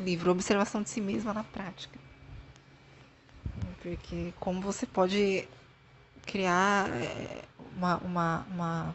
livro 0.00 0.30
Observação 0.30 0.82
de 0.82 0.90
Si 0.90 1.00
Mesma 1.00 1.32
na 1.32 1.42
Prática. 1.42 1.98
Porque 3.82 4.32
como 4.38 4.60
você 4.60 4.86
pode 4.86 5.48
criar 6.22 6.88
é, 6.90 7.44
uma, 7.76 7.98
uma, 7.98 8.46
uma, 8.50 8.94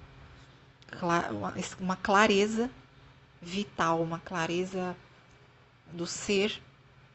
uma 1.80 1.96
clareza 1.96 2.70
vital, 3.42 4.02
uma 4.02 4.20
clareza 4.20 4.96
do 5.94 6.06
ser 6.06 6.62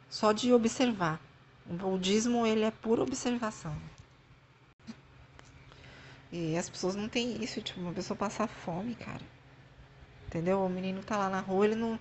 só 0.09 0.33
de 0.33 0.53
observar. 0.53 1.21
O 1.69 1.75
budismo 1.75 2.47
ele 2.47 2.63
é 2.63 2.71
pura 2.71 3.03
observação. 3.03 3.77
E 6.33 6.57
as 6.57 6.69
pessoas 6.69 6.95
não 6.95 7.09
têm 7.09 7.43
isso, 7.43 7.61
tipo, 7.61 7.81
uma 7.81 7.93
pessoa 7.93 8.17
passar 8.17 8.47
fome, 8.47 8.95
cara. 8.95 9.23
Entendeu? 10.27 10.61
O 10.61 10.69
menino 10.69 11.03
tá 11.03 11.17
lá 11.17 11.31
na 11.31 11.41
rua, 11.41 11.67
ele 11.67 11.75
não. 11.75 11.99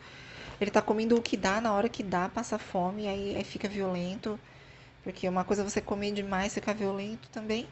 Ele 0.59 0.71
tá 0.71 0.81
comendo 0.81 1.15
o 1.17 1.21
que 1.21 1.35
dá 1.35 1.59
na 1.59 1.73
hora 1.73 1.89
que 1.89 2.01
dá, 2.03 2.29
passa 2.29 2.57
fome, 2.57 3.07
aí, 3.07 3.35
aí 3.35 3.43
fica 3.43 3.67
violento. 3.67 4.39
Porque 5.03 5.27
uma 5.27 5.43
coisa 5.43 5.61
é 5.61 5.65
você 5.65 5.81
comer 5.81 6.11
demais, 6.11 6.53
ficar 6.53 6.73
violento 6.73 7.29
também. 7.29 7.67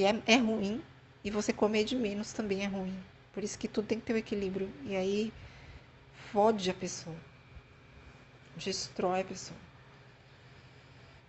Que 0.00 0.06
é, 0.06 0.22
é 0.24 0.36
ruim. 0.36 0.82
E 1.22 1.30
você 1.30 1.52
comer 1.52 1.84
de 1.84 1.94
menos 1.94 2.32
também 2.32 2.64
é 2.64 2.66
ruim. 2.66 2.98
Por 3.34 3.44
isso 3.44 3.58
que 3.58 3.68
tudo 3.68 3.86
tem 3.86 4.00
que 4.00 4.06
ter 4.06 4.14
o 4.14 4.16
um 4.16 4.18
equilíbrio. 4.18 4.72
E 4.82 4.96
aí 4.96 5.30
fode 6.32 6.70
a 6.70 6.72
pessoa. 6.72 7.14
Destrói 8.56 9.20
a 9.20 9.24
pessoa. 9.24 9.58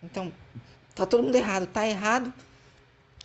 Então, 0.02 0.32
tá 0.96 1.06
todo 1.06 1.22
mundo 1.22 1.36
errado. 1.36 1.68
Tá 1.68 1.86
errado, 1.86 2.34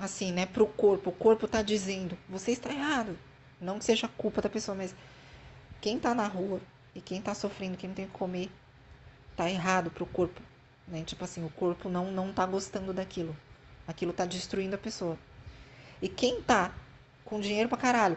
assim, 0.01 0.33
né, 0.33 0.47
pro 0.47 0.67
corpo. 0.67 1.11
O 1.11 1.13
corpo 1.13 1.47
tá 1.47 1.63
dizendo, 1.63 2.19
você 2.29 2.51
está 2.51 2.71
errado. 2.71 3.17
Não 3.61 3.79
que 3.79 3.85
seja 3.85 4.09
culpa 4.09 4.43
da 4.43 4.49
pessoa, 4.49 4.77
mas 4.77 4.97
quem 5.81 5.97
tá 5.97 6.13
na 6.13 6.27
rua 6.27 6.61
e 6.93 7.01
quem 7.01 7.23
tá 7.23 7.37
sofrendo, 7.37 7.77
quem 7.77 7.91
não 7.91 7.95
tem 7.95 8.07
que 8.07 8.13
comer, 8.13 8.51
tá 9.37 9.49
errado 9.49 9.93
pro 9.93 10.07
corpo. 10.07 10.43
Né? 10.89 11.05
Tipo 11.05 11.23
assim, 11.23 11.45
o 11.45 11.51
corpo 11.51 11.89
não, 11.89 12.11
não 12.11 12.33
tá 12.33 12.45
gostando 12.45 12.93
daquilo. 12.93 13.37
Aquilo 13.87 14.13
tá 14.13 14.27
destruindo 14.27 14.75
a 14.75 14.79
pessoa. 14.79 15.17
E 16.01 16.09
quem 16.09 16.41
tá 16.43 16.73
com 17.25 17.41
dinheiro 17.41 17.69
pra 17.69 17.79
caralho 17.79 18.17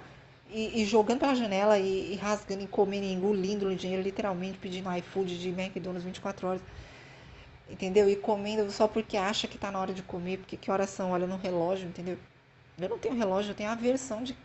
e, 0.50 0.82
e 0.82 0.86
jogando 0.86 1.20
pela 1.20 1.36
janela 1.36 1.78
e, 1.78 2.14
e 2.14 2.16
rasgando 2.16 2.64
e 2.64 2.68
comendo 2.68 3.06
e 3.06 3.14
engolindo 3.14 3.74
dinheiro, 3.76 4.04
literalmente 4.04 4.58
pedindo 4.58 4.92
iFood 4.98 5.40
de 5.40 5.50
McDonald's 5.50 6.04
24 6.04 6.48
horas 6.48 6.62
entendeu? 7.70 8.10
E 8.10 8.16
comendo 8.16 8.70
só 8.72 8.88
porque 8.88 9.16
acha 9.16 9.48
que 9.48 9.56
está 9.56 9.72
na 9.72 9.80
hora 9.80 9.94
de 9.94 10.02
comer, 10.02 10.38
porque 10.40 10.58
que 10.58 10.72
horas 10.72 10.90
são, 10.90 11.12
olha 11.12 11.28
no 11.28 11.38
relógio, 11.38 11.88
entendeu? 11.88 12.18
Eu 12.78 12.90
não 12.90 12.98
tenho 12.98 13.16
relógio, 13.16 13.52
eu 13.52 13.56
tenho 13.56 13.70
aversão 13.70 14.24
de, 14.24 14.36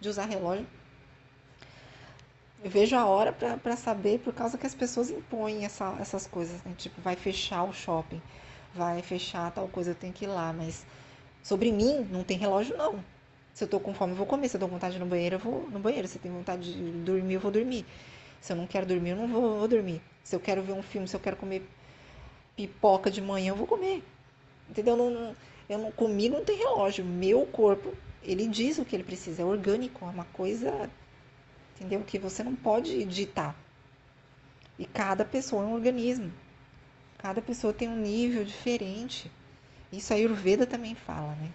de 0.00 0.08
usar 0.08 0.26
relógio. 0.26 0.66
Eu 2.62 2.70
vejo 2.70 2.96
a 2.96 3.04
hora 3.04 3.32
para 3.32 3.76
saber, 3.76 4.20
por 4.20 4.32
causa 4.32 4.56
que 4.56 4.66
as 4.66 4.74
pessoas 4.74 5.10
impõem 5.10 5.64
essa, 5.64 5.96
essas 6.00 6.26
coisas, 6.26 6.62
né? 6.64 6.74
Tipo, 6.76 7.00
vai 7.00 7.14
fechar 7.14 7.62
o 7.64 7.72
shopping, 7.72 8.20
vai 8.74 9.02
fechar 9.02 9.50
tal 9.52 9.68
coisa, 9.68 9.90
eu 9.90 9.94
tenho 9.94 10.12
que 10.12 10.24
ir 10.24 10.28
lá, 10.28 10.52
mas 10.52 10.84
sobre 11.44 11.70
mim 11.70 12.08
não 12.10 12.24
tem 12.24 12.38
relógio 12.38 12.76
não. 12.76 13.04
Se 13.52 13.62
eu 13.62 13.68
tô 13.68 13.78
com 13.78 13.94
fome, 13.94 14.14
eu 14.14 14.16
vou 14.16 14.26
comer. 14.26 14.48
Se 14.48 14.56
eu 14.56 14.60
tô 14.60 14.66
com 14.66 14.72
vontade 14.72 14.94
de 14.94 14.98
ir 14.98 15.04
no 15.04 15.06
banheiro, 15.06 15.36
eu 15.36 15.38
vou 15.38 15.70
no 15.70 15.78
banheiro. 15.78 16.08
Se 16.08 16.16
eu 16.16 16.22
tenho 16.22 16.34
vontade 16.34 16.74
de 16.74 16.90
dormir, 17.02 17.34
eu 17.34 17.40
vou 17.40 17.52
dormir. 17.52 17.86
Se 18.40 18.52
eu 18.52 18.56
não 18.56 18.66
quero 18.66 18.86
dormir, 18.86 19.10
eu 19.10 19.16
não 19.16 19.28
vou, 19.28 19.58
vou 19.58 19.68
dormir. 19.68 20.02
Se 20.24 20.34
eu 20.34 20.40
quero 20.40 20.62
ver 20.62 20.72
um 20.72 20.82
filme, 20.82 21.06
se 21.06 21.14
eu 21.14 21.20
quero 21.20 21.36
comer 21.36 21.62
pipoca 22.56 23.10
de 23.10 23.20
manhã, 23.20 23.50
eu 23.50 23.56
vou 23.56 23.66
comer. 23.66 24.02
Entendeu? 24.68 24.96
Não, 24.96 25.36
eu 25.68 25.78
não, 25.78 25.92
comigo 25.92 26.36
não 26.36 26.44
tem 26.44 26.56
relógio. 26.56 27.04
Meu 27.04 27.46
corpo, 27.46 27.94
ele 28.22 28.48
diz 28.48 28.78
o 28.78 28.84
que 28.84 28.96
ele 28.96 29.04
precisa. 29.04 29.42
É 29.42 29.44
orgânico, 29.44 30.04
é 30.04 30.08
uma 30.08 30.24
coisa, 30.24 30.90
entendeu? 31.76 32.00
Que 32.00 32.18
você 32.18 32.42
não 32.42 32.56
pode 32.56 33.04
ditar. 33.04 33.54
E 34.78 34.86
cada 34.86 35.24
pessoa 35.24 35.62
é 35.62 35.66
um 35.66 35.74
organismo. 35.74 36.32
Cada 37.18 37.40
pessoa 37.40 37.72
tem 37.72 37.88
um 37.88 37.96
nível 37.96 38.44
diferente. 38.44 39.30
Isso 39.96 40.12
a 40.12 40.16
Ayurveda 40.16 40.66
também 40.66 40.94
fala, 40.94 41.34
né? 41.36 41.50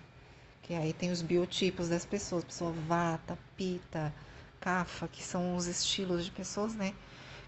Que 0.61 0.73
aí 0.73 0.93
tem 0.93 1.11
os 1.11 1.21
biotipos 1.21 1.89
das 1.89 2.05
pessoas. 2.05 2.43
Pessoa 2.43 2.71
vata, 2.71 3.37
pita, 3.57 4.13
kapha, 4.59 5.07
que 5.07 5.23
são 5.23 5.55
os 5.55 5.67
estilos 5.67 6.25
de 6.25 6.31
pessoas, 6.31 6.75
né? 6.75 6.93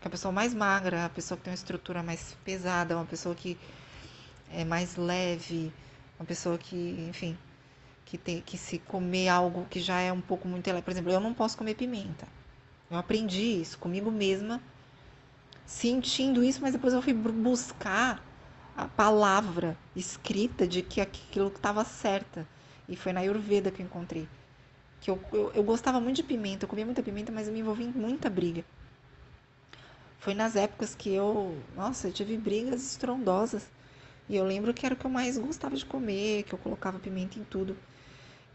que 0.01 0.07
a 0.07 0.11
pessoa 0.11 0.31
mais 0.31 0.53
magra, 0.53 1.05
a 1.05 1.09
pessoa 1.09 1.37
que 1.37 1.43
tem 1.43 1.51
uma 1.51 1.55
estrutura 1.55 2.01
mais 2.01 2.35
pesada, 2.43 2.95
uma 2.95 3.05
pessoa 3.05 3.35
que 3.35 3.55
é 4.51 4.65
mais 4.65 4.95
leve, 4.95 5.71
uma 6.19 6.25
pessoa 6.25 6.57
que, 6.57 7.05
enfim, 7.07 7.37
que 8.03 8.17
tem 8.17 8.41
que 8.41 8.57
se 8.57 8.79
comer 8.79 9.29
algo 9.29 9.65
que 9.69 9.79
já 9.79 10.01
é 10.01 10.11
um 10.11 10.19
pouco 10.19 10.47
muito, 10.47 10.69
por 10.81 10.91
exemplo, 10.91 11.11
eu 11.11 11.19
não 11.19 11.35
posso 11.35 11.55
comer 11.55 11.75
pimenta. 11.75 12.27
Eu 12.89 12.97
aprendi 12.97 13.61
isso 13.61 13.77
comigo 13.77 14.09
mesma, 14.09 14.59
sentindo 15.67 16.43
isso, 16.43 16.61
mas 16.61 16.73
depois 16.73 16.93
eu 16.95 17.01
fui 17.01 17.13
buscar 17.13 18.25
a 18.75 18.85
palavra 18.85 19.77
escrita 19.95 20.67
de 20.67 20.81
que 20.81 21.01
aquilo 21.01 21.47
estava 21.47 21.83
certa. 21.83 22.47
E 22.87 22.95
foi 22.95 23.13
na 23.13 23.21
Ayurveda 23.21 23.71
que 23.71 23.81
eu 23.81 23.85
encontrei. 23.85 24.27
Que 24.99 25.09
eu, 25.09 25.19
eu, 25.31 25.51
eu 25.53 25.63
gostava 25.63 25.99
muito 25.99 26.17
de 26.17 26.23
pimenta, 26.23 26.65
eu 26.65 26.69
comia 26.69 26.85
muita 26.85 27.03
pimenta, 27.03 27.31
mas 27.31 27.47
eu 27.47 27.53
me 27.53 27.59
envolvi 27.59 27.83
em 27.83 27.91
muita 27.91 28.29
briga. 28.29 28.63
Foi 30.19 30.33
nas 30.33 30.55
épocas 30.55 30.93
que 30.93 31.11
eu, 31.11 31.57
nossa, 31.75 32.07
eu 32.07 32.13
tive 32.13 32.37
brigas 32.37 32.83
estrondosas. 32.83 33.67
E 34.29 34.35
eu 34.35 34.45
lembro 34.45 34.73
que 34.73 34.85
era 34.85 34.93
o 34.93 34.97
que 34.97 35.05
eu 35.05 35.11
mais 35.11 35.37
gostava 35.37 35.75
de 35.75 35.85
comer, 35.85 36.43
que 36.43 36.53
eu 36.53 36.59
colocava 36.59 36.99
pimenta 36.99 37.39
em 37.39 37.43
tudo. 37.43 37.75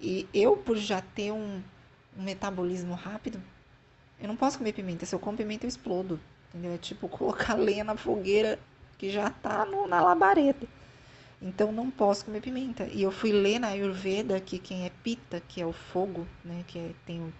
E 0.01 0.29
eu, 0.33 0.57
por 0.57 0.77
já 0.77 1.01
ter 1.01 1.33
um, 1.33 1.61
um 2.17 2.23
metabolismo 2.23 2.95
rápido, 2.95 3.43
eu 4.21 4.29
não 4.29 4.37
posso 4.37 4.59
comer 4.59 4.73
pimenta. 4.73 5.05
Se 5.05 5.15
eu 5.15 5.19
como 5.19 5.37
pimenta, 5.37 5.67
eu 5.67 5.69
explodo. 5.69 6.21
Entendeu? 6.49 6.73
É 6.73 6.79
tipo 6.79 7.09
colocar 7.11 7.55
lenha 7.55 7.85
na 7.85 7.97
fogueira 7.97 8.59
que 8.99 9.11
já 9.11 9.31
tá 9.31 9.65
no, 9.65 9.87
na 9.87 10.01
labareda. 10.01 10.67
Então 11.41 11.71
não 11.71 11.91
posso 11.91 12.25
comer 12.25 12.41
pimenta. 12.41 12.85
E 12.87 13.03
eu 13.03 13.11
fui 13.11 13.33
ler 13.33 13.59
na 13.59 13.69
Ayurveda 13.69 14.41
que 14.41 14.59
quem 14.59 14.85
é 14.87 14.91
pita, 15.03 15.41
que 15.41 15.61
é 15.61 15.67
o 15.67 15.73
fogo, 15.73 16.27
né? 16.45 16.65
Que 16.67 16.79
é, 16.79 16.91
tem, 17.05 17.33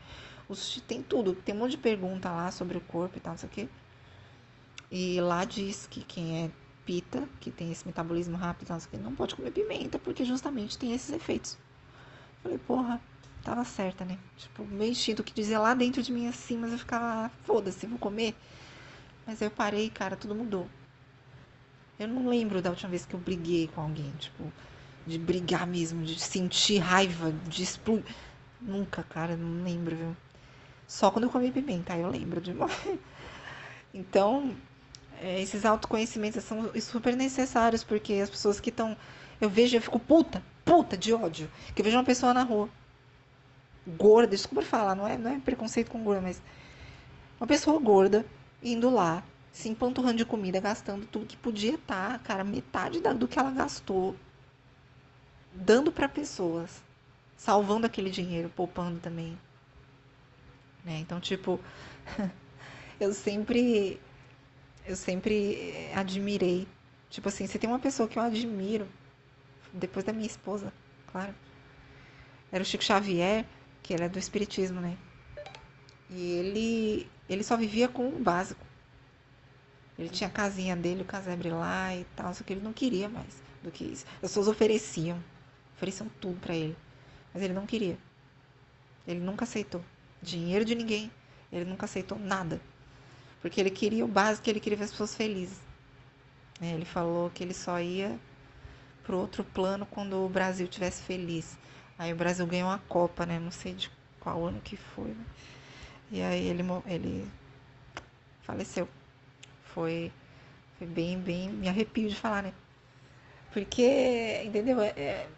os, 0.49 0.81
tem 0.87 1.03
tudo. 1.03 1.35
Tem 1.35 1.55
um 1.55 1.59
monte 1.59 1.73
de 1.73 1.79
pergunta 1.79 2.31
lá 2.31 2.51
sobre 2.51 2.77
o 2.77 2.81
corpo 2.83 3.17
e 3.17 3.21
tal, 3.21 3.33
não 3.33 3.39
sei 3.39 3.49
o 3.49 3.53
quê. 3.53 3.69
E 4.91 5.21
lá 5.21 5.45
diz 5.45 5.87
que 5.87 6.03
quem 6.03 6.45
é 6.45 6.51
pita, 6.85 7.29
que 7.41 7.51
tem 7.51 7.73
esse 7.73 7.85
metabolismo 7.87 8.37
rápido, 8.37 8.71
não 9.03 9.15
pode 9.15 9.35
comer 9.35 9.51
pimenta, 9.51 9.99
porque 9.99 10.25
justamente 10.25 10.79
tem 10.79 10.95
esses 10.95 11.11
efeitos. 11.13 11.59
Falei, 12.43 12.59
porra, 12.59 13.01
tava 13.43 13.65
certa, 13.65 14.05
né? 14.05 14.17
Tipo, 14.37 14.65
meio 14.65 14.93
instinto 14.93 15.25
que 15.25 15.35
dizia 15.35 15.59
lá 15.59 15.75
dentro 15.75 16.03
de 16.03 16.13
mim 16.13 16.29
assim, 16.29 16.57
mas 16.57 16.71
eu 16.71 16.79
ficava, 16.79 17.31
foda-se, 17.45 17.87
vou 17.87 17.99
comer. 17.99 18.37
Mas 19.27 19.43
aí 19.43 19.49
eu 19.49 19.51
parei, 19.51 19.91
cara, 19.91 20.15
tudo 20.15 20.35
mudou. 20.35 20.69
Eu 21.99 22.09
não 22.09 22.29
lembro 22.29 22.61
da 22.61 22.71
última 22.71 22.91
vez 22.91 23.07
que 23.07 23.15
eu 23.15 23.21
briguei 23.21 23.69
com 23.69 23.81
alguém, 23.81 24.13
tipo, 24.19 24.53
de 25.07 25.19
brigar 25.19 25.67
mesmo, 25.67 26.05
de 26.05 26.19
sentir 26.21 26.79
raiva, 26.79 27.33
de 27.49 27.63
explodir. 27.63 28.05
Nunca, 28.61 29.03
cara, 29.03 29.37
não 29.37 29.65
lembro, 29.65 29.97
viu? 29.97 30.17
Só 30.87 31.11
quando 31.11 31.25
eu 31.25 31.31
comi 31.31 31.51
pimenta, 31.51 31.95
aí 31.95 32.03
eu 32.03 32.09
lembro 32.09 32.41
de. 32.41 32.55
Então, 33.95 34.55
é, 35.23 35.41
esses 35.41 35.65
autoconhecimentos 35.65 36.45
são 36.45 36.71
super 36.81 37.17
necessários, 37.17 37.83
porque 37.83 38.15
as 38.15 38.29
pessoas 38.29 38.61
que 38.61 38.69
estão. 38.69 38.95
Eu 39.41 39.49
vejo, 39.49 39.75
eu 39.75 39.81
fico 39.81 39.99
puta, 39.99 40.43
puta 40.67 40.99
de 40.99 41.15
ódio. 41.15 41.51
Que 41.75 41.81
eu 41.81 41.85
vejo 41.85 41.97
uma 41.97 42.05
pessoa 42.05 42.35
na 42.35 42.43
rua, 42.43 42.69
gorda, 43.87 44.29
desculpa 44.29 44.63
falar, 44.63 44.95
não 44.95 45.09
é, 45.09 45.17
não 45.17 45.31
é 45.31 45.39
preconceito 45.39 45.91
com 45.91 46.03
gorda, 46.03 46.21
mas. 46.21 46.43
Uma 47.41 47.47
pessoa 47.47 47.81
gorda, 47.81 48.25
indo 48.63 48.91
lá, 48.91 49.23
se 49.57 49.71
empanturrando 49.71 50.19
de 50.19 50.25
comida, 50.27 50.61
gastando 50.61 51.07
tudo 51.07 51.25
que 51.25 51.37
podia 51.37 51.77
estar, 51.77 52.19
cara, 52.19 52.45
metade 52.45 53.01
do 53.01 53.27
que 53.27 53.39
ela 53.39 53.51
gastou, 53.51 54.15
dando 55.51 55.91
para 55.91 56.07
pessoas, 56.11 56.83
salvando 57.39 57.87
aquele 57.87 58.11
dinheiro, 58.11 58.51
poupando 58.51 59.01
também. 59.01 59.39
Né? 60.85 60.99
Então, 60.99 61.19
tipo, 61.19 61.59
eu 63.01 63.15
sempre 63.15 63.99
eu 64.85 64.95
sempre 64.95 65.91
admirei. 65.95 66.69
Tipo 67.09 67.31
assim, 67.31 67.47
se 67.47 67.59
tem 67.59 67.71
uma 67.71 67.79
pessoa 67.79 68.07
que 68.07 68.19
eu 68.19 68.23
admiro, 68.23 68.87
depois 69.73 70.05
da 70.05 70.13
minha 70.13 70.27
esposa, 70.27 70.71
claro, 71.11 71.35
era 72.53 72.63
o 72.63 72.67
Chico 72.67 72.85
Xavier, 72.85 73.47
que 73.83 73.95
ele 73.95 74.05
é 74.05 74.09
do 74.09 74.19
Espiritismo, 74.19 74.83
né? 74.83 74.99
E 76.11 76.33
ele, 76.33 77.11
ele 77.27 77.43
só 77.43 77.57
vivia 77.57 77.89
com 77.89 78.07
o 78.07 78.19
básico. 78.19 78.66
Ele 79.99 80.09
tinha 80.09 80.29
a 80.29 80.33
casinha 80.33 80.77
dele, 80.77 81.03
o 81.03 81.07
casebre 81.07 81.51
lá 81.51 81.95
e 81.95 82.05
tal, 82.17 82.35
só 82.35 82.45
que 82.45 82.53
ele 82.53 82.61
não 82.61 82.73
queria 82.73 83.09
mais 83.09 83.43
do 83.63 83.71
que 83.71 83.85
isso. 83.85 84.05
As 84.17 84.21
pessoas 84.21 84.49
ofereciam, 84.49 85.23
ofereciam 85.75 86.09
tudo 86.21 86.39
para 86.41 86.55
ele, 86.55 86.77
mas 87.33 87.43
ele 87.43 87.55
não 87.55 87.67
queria. 87.67 87.97
Ele 89.07 89.21
nunca 89.21 89.45
aceitou 89.45 89.83
dinheiro 90.21 90.65
de 90.65 90.75
ninguém, 90.75 91.11
ele 91.53 91.65
nunca 91.65 91.87
aceitou 91.87 92.19
nada. 92.19 92.61
Porque 93.41 93.61
ele 93.61 93.71
queria 93.71 94.05
o 94.05 94.09
básico, 94.09 94.49
ele 94.51 94.61
queria 94.61 94.77
ver 94.77 94.85
as 94.85 94.91
pessoas 94.91 95.15
felizes. 95.15 95.59
É, 96.61 96.73
ele 96.73 96.85
falou 96.85 97.31
que 97.31 97.43
ele 97.43 97.55
só 97.55 97.81
ia 97.81 98.19
pro 99.05 99.19
outro 99.19 99.45
plano 99.45 99.87
quando 99.87 100.25
o 100.25 100.29
Brasil 100.29 100.67
tivesse 100.67 101.03
feliz. 101.03 101.57
Aí 101.99 102.13
o 102.13 102.17
Brasil 102.17 102.47
ganhou 102.47 102.71
a 102.71 102.79
Copa, 102.79 103.25
né? 103.25 103.39
Não 103.39 103.51
sei 103.51 103.75
de 103.75 103.91
qual 104.21 104.45
ano 104.45 104.61
que 104.61 104.77
foi, 104.77 105.11
né? 105.11 105.25
E 106.11 106.23
aí 106.23 106.47
ele, 106.47 106.63
ele 106.87 107.29
faleceu. 108.43 108.89
Foi, 109.77 110.13
foi 110.77 110.89
bem, 110.89 111.21
bem. 111.21 111.51
Me 111.51 111.69
arrepio 111.69 112.09
de 112.09 112.17
falar, 112.17 112.43
né? 112.43 112.53
Porque, 113.53 114.43
entendeu? 114.45 114.81
É, 114.81 114.89
é, 114.97 115.29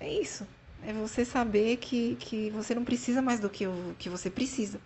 é 0.00 0.12
isso. 0.12 0.44
É 0.84 0.92
você 0.92 1.24
saber 1.24 1.76
que, 1.76 2.16
que 2.16 2.50
você 2.50 2.74
não 2.74 2.84
precisa 2.84 3.22
mais 3.22 3.38
do 3.38 3.48
que 3.48 3.68
o 3.68 3.94
que 4.00 4.08
você 4.10 4.28
precisa. 4.28 4.80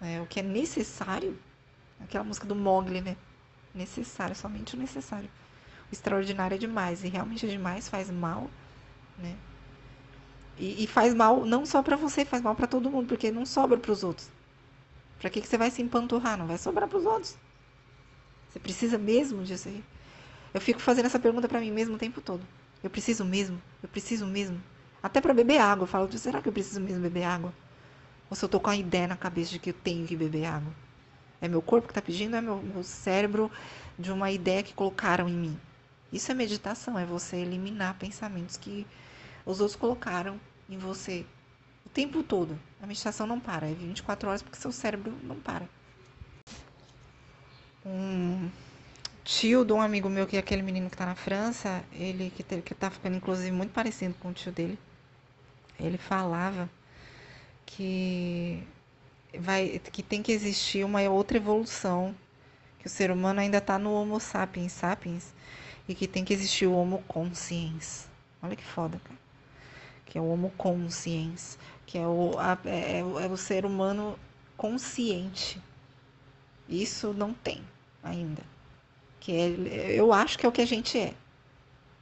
É, 0.00 0.20
o 0.20 0.26
que 0.26 0.40
é 0.40 0.42
necessário 0.42 1.38
Aquela 2.00 2.24
música 2.24 2.46
do 2.46 2.54
Mogli, 2.54 3.00
né? 3.00 3.16
Necessário, 3.74 4.34
somente 4.34 4.74
o 4.74 4.78
necessário. 4.78 5.28
O 5.90 5.92
extraordinário 5.94 6.54
é 6.54 6.58
demais. 6.58 7.04
E 7.04 7.08
realmente 7.08 7.46
é 7.46 7.48
demais, 7.48 7.88
faz 7.88 8.10
mal, 8.10 8.48
né? 9.18 9.36
E, 10.56 10.84
e 10.84 10.86
faz 10.86 11.14
mal 11.14 11.44
não 11.44 11.64
só 11.64 11.82
para 11.82 11.96
você, 11.96 12.24
faz 12.24 12.42
mal 12.42 12.54
para 12.54 12.66
todo 12.66 12.90
mundo, 12.90 13.08
porque 13.08 13.30
não 13.30 13.46
sobra 13.46 13.78
para 13.78 13.92
os 13.92 14.02
outros. 14.02 14.30
Para 15.18 15.30
que, 15.30 15.40
que 15.40 15.48
você 15.48 15.58
vai 15.58 15.70
se 15.70 15.82
empanturrar? 15.82 16.36
Não 16.38 16.46
vai 16.46 16.58
sobrar 16.58 16.88
para 16.88 16.98
os 16.98 17.04
outros. 17.06 17.36
Você 18.58 18.62
precisa 18.62 18.98
mesmo 18.98 19.44
disso 19.44 19.68
aí? 19.68 19.84
Eu 20.52 20.60
fico 20.60 20.80
fazendo 20.80 21.06
essa 21.06 21.18
pergunta 21.20 21.48
para 21.48 21.60
mim 21.60 21.70
mesmo 21.70 21.94
o 21.94 21.98
tempo 21.98 22.20
todo. 22.20 22.44
Eu 22.82 22.90
preciso 22.90 23.24
mesmo? 23.24 23.62
Eu 23.80 23.88
preciso 23.88 24.26
mesmo? 24.26 24.60
Até 25.00 25.20
para 25.20 25.32
beber 25.32 25.58
água. 25.58 25.84
Eu 25.84 25.86
falo, 25.86 26.10
será 26.18 26.42
que 26.42 26.48
eu 26.48 26.52
preciso 26.52 26.80
mesmo 26.80 27.00
beber 27.00 27.22
água? 27.22 27.54
Ou 28.28 28.36
se 28.36 28.44
eu 28.44 28.48
tô 28.48 28.58
com 28.58 28.68
a 28.68 28.76
ideia 28.76 29.06
na 29.06 29.16
cabeça 29.16 29.52
de 29.52 29.60
que 29.60 29.70
eu 29.70 29.74
tenho 29.74 30.04
que 30.08 30.16
beber 30.16 30.46
água? 30.46 30.72
É 31.40 31.46
meu 31.46 31.62
corpo 31.62 31.86
que 31.86 31.92
está 31.92 32.02
pedindo, 32.02 32.34
é 32.34 32.40
meu, 32.40 32.60
meu 32.60 32.82
cérebro 32.82 33.48
de 33.96 34.10
uma 34.10 34.28
ideia 34.28 34.64
que 34.64 34.74
colocaram 34.74 35.28
em 35.28 35.34
mim. 35.34 35.60
Isso 36.12 36.32
é 36.32 36.34
meditação, 36.34 36.98
é 36.98 37.06
você 37.06 37.36
eliminar 37.36 37.94
pensamentos 37.94 38.56
que 38.56 38.84
os 39.46 39.60
outros 39.60 39.76
colocaram 39.76 40.40
em 40.68 40.78
você 40.78 41.24
o 41.86 41.88
tempo 41.88 42.24
todo. 42.24 42.58
A 42.82 42.88
meditação 42.88 43.24
não 43.24 43.38
para, 43.38 43.68
é 43.68 43.72
24 43.72 44.28
horas 44.28 44.42
porque 44.42 44.58
seu 44.58 44.72
cérebro 44.72 45.14
não 45.22 45.36
para. 45.36 45.68
Um 47.90 48.50
tio 49.24 49.64
de 49.64 49.72
um 49.72 49.80
amigo 49.80 50.10
meu, 50.10 50.26
que 50.26 50.36
é 50.36 50.40
aquele 50.40 50.62
menino 50.62 50.90
que 50.90 50.94
está 50.94 51.06
na 51.06 51.14
França, 51.14 51.82
ele 51.92 52.30
que, 52.36 52.42
te, 52.42 52.60
que 52.60 52.74
tá 52.74 52.90
ficando 52.90 53.16
inclusive 53.16 53.50
muito 53.50 53.72
parecido 53.72 54.14
com 54.20 54.28
o 54.28 54.32
tio 54.32 54.52
dele, 54.52 54.78
ele 55.80 55.96
falava 55.96 56.68
que 57.64 58.62
vai, 59.38 59.80
que 59.90 60.02
tem 60.02 60.22
que 60.22 60.32
existir 60.32 60.84
uma 60.84 61.00
outra 61.08 61.38
evolução, 61.38 62.14
que 62.78 62.86
o 62.86 62.90
ser 62.90 63.10
humano 63.10 63.40
ainda 63.40 63.56
está 63.56 63.78
no 63.78 63.92
Homo 63.94 64.20
sapiens 64.20 64.72
sapiens 64.72 65.34
e 65.88 65.94
que 65.94 66.06
tem 66.06 66.24
que 66.24 66.34
existir 66.34 66.66
o 66.66 66.74
Homo 66.74 67.02
consciens. 67.08 68.06
Olha 68.42 68.54
que 68.54 68.64
foda, 68.64 69.00
cara. 69.02 69.18
Que 70.04 70.18
é 70.18 70.20
o 70.20 70.28
Homo 70.28 70.50
consciens, 70.58 71.58
que 71.86 71.96
é 71.96 72.06
o, 72.06 72.38
a, 72.38 72.58
é, 72.66 73.00
é 73.00 73.04
o 73.04 73.36
ser 73.36 73.64
humano 73.64 74.18
consciente. 74.58 75.58
Isso 76.68 77.14
não 77.14 77.32
tem 77.32 77.62
ainda. 78.02 78.42
Que 79.20 79.32
é, 79.32 79.94
eu 79.94 80.12
acho 80.12 80.38
que 80.38 80.46
é 80.46 80.48
o 80.48 80.52
que 80.52 80.62
a 80.62 80.66
gente 80.66 80.98
é. 80.98 81.14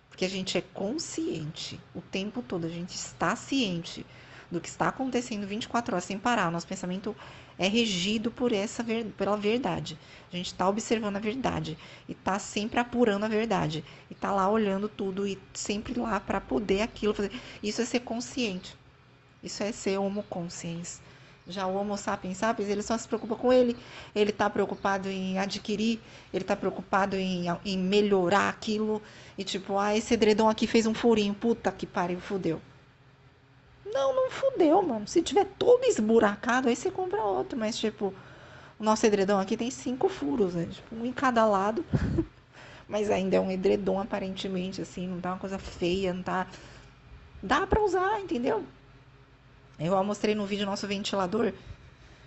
Porque 0.08 0.24
a 0.24 0.30
gente 0.30 0.56
é 0.56 0.62
consciente 0.72 1.78
o 1.94 2.00
tempo 2.00 2.42
todo, 2.42 2.66
a 2.66 2.70
gente 2.70 2.94
está 2.94 3.36
ciente 3.36 4.06
do 4.50 4.60
que 4.60 4.68
está 4.68 4.88
acontecendo 4.88 5.46
24 5.46 5.94
horas 5.94 6.04
sem 6.04 6.18
parar. 6.18 6.48
O 6.48 6.50
nosso 6.50 6.66
pensamento 6.66 7.14
é 7.58 7.68
regido 7.68 8.30
por 8.30 8.52
essa 8.52 8.84
pela 9.16 9.36
verdade. 9.36 9.98
A 10.32 10.36
gente 10.36 10.46
está 10.46 10.68
observando 10.68 11.16
a 11.16 11.20
verdade 11.20 11.76
e 12.08 12.12
está 12.12 12.38
sempre 12.38 12.78
apurando 12.78 13.24
a 13.24 13.28
verdade 13.28 13.84
e 14.10 14.14
está 14.14 14.32
lá 14.32 14.48
olhando 14.48 14.88
tudo 14.88 15.26
e 15.26 15.38
sempre 15.52 15.98
lá 15.98 16.20
para 16.20 16.40
poder 16.40 16.82
aquilo 16.82 17.14
fazer. 17.14 17.32
Isso 17.62 17.82
é 17.82 17.84
ser 17.84 18.00
consciente. 18.00 18.76
Isso 19.42 19.62
é 19.62 19.72
ser 19.72 19.98
homo 19.98 20.22
consciens. 20.24 21.00
Já 21.48 21.66
o 21.66 21.76
Homo 21.76 21.96
sapiens 21.96 22.38
sapiens, 22.38 22.68
ele 22.68 22.82
só 22.82 22.98
se 22.98 23.06
preocupa 23.06 23.36
com 23.36 23.52
ele, 23.52 23.76
ele 24.14 24.30
está 24.30 24.50
preocupado 24.50 25.08
em 25.08 25.38
adquirir, 25.38 26.00
ele 26.32 26.42
está 26.42 26.56
preocupado 26.56 27.14
em, 27.16 27.44
em 27.64 27.78
melhorar 27.78 28.48
aquilo. 28.48 29.00
E 29.38 29.44
tipo, 29.44 29.78
ah, 29.78 29.96
esse 29.96 30.14
edredom 30.14 30.48
aqui 30.48 30.66
fez 30.66 30.86
um 30.86 30.94
furinho, 30.94 31.34
puta 31.34 31.70
que 31.70 31.86
pariu, 31.86 32.18
fudeu. 32.18 32.60
Não, 33.96 34.14
não 34.14 34.30
fudeu, 34.30 34.82
mano. 34.82 35.06
Se 35.06 35.22
tiver 35.22 35.46
todo 35.58 35.84
esburacado, 35.84 36.68
aí 36.68 36.76
você 36.76 36.90
compra 36.90 37.22
outro. 37.22 37.58
Mas, 37.58 37.78
tipo, 37.78 38.12
o 38.78 38.84
nosso 38.84 39.06
edredom 39.06 39.38
aqui 39.38 39.56
tem 39.56 39.70
cinco 39.70 40.08
furos, 40.08 40.54
né? 40.54 40.66
Tipo, 40.70 40.96
um 40.96 41.06
em 41.06 41.12
cada 41.12 41.46
lado. 41.46 41.84
Mas 42.88 43.10
ainda 43.10 43.36
é 43.36 43.40
um 43.40 43.50
edredom, 43.50 43.98
aparentemente, 44.00 44.82
assim. 44.82 45.08
Não 45.08 45.20
tá 45.20 45.30
uma 45.30 45.38
coisa 45.38 45.58
feia, 45.58 46.12
não 46.12 46.22
tá. 46.22 46.46
Dá 47.42 47.66
pra 47.66 47.82
usar, 47.82 48.20
entendeu? 48.20 48.64
Eu 49.78 50.02
mostrei 50.02 50.34
no 50.34 50.46
vídeo 50.46 50.64
nosso 50.64 50.86
ventilador. 50.86 51.52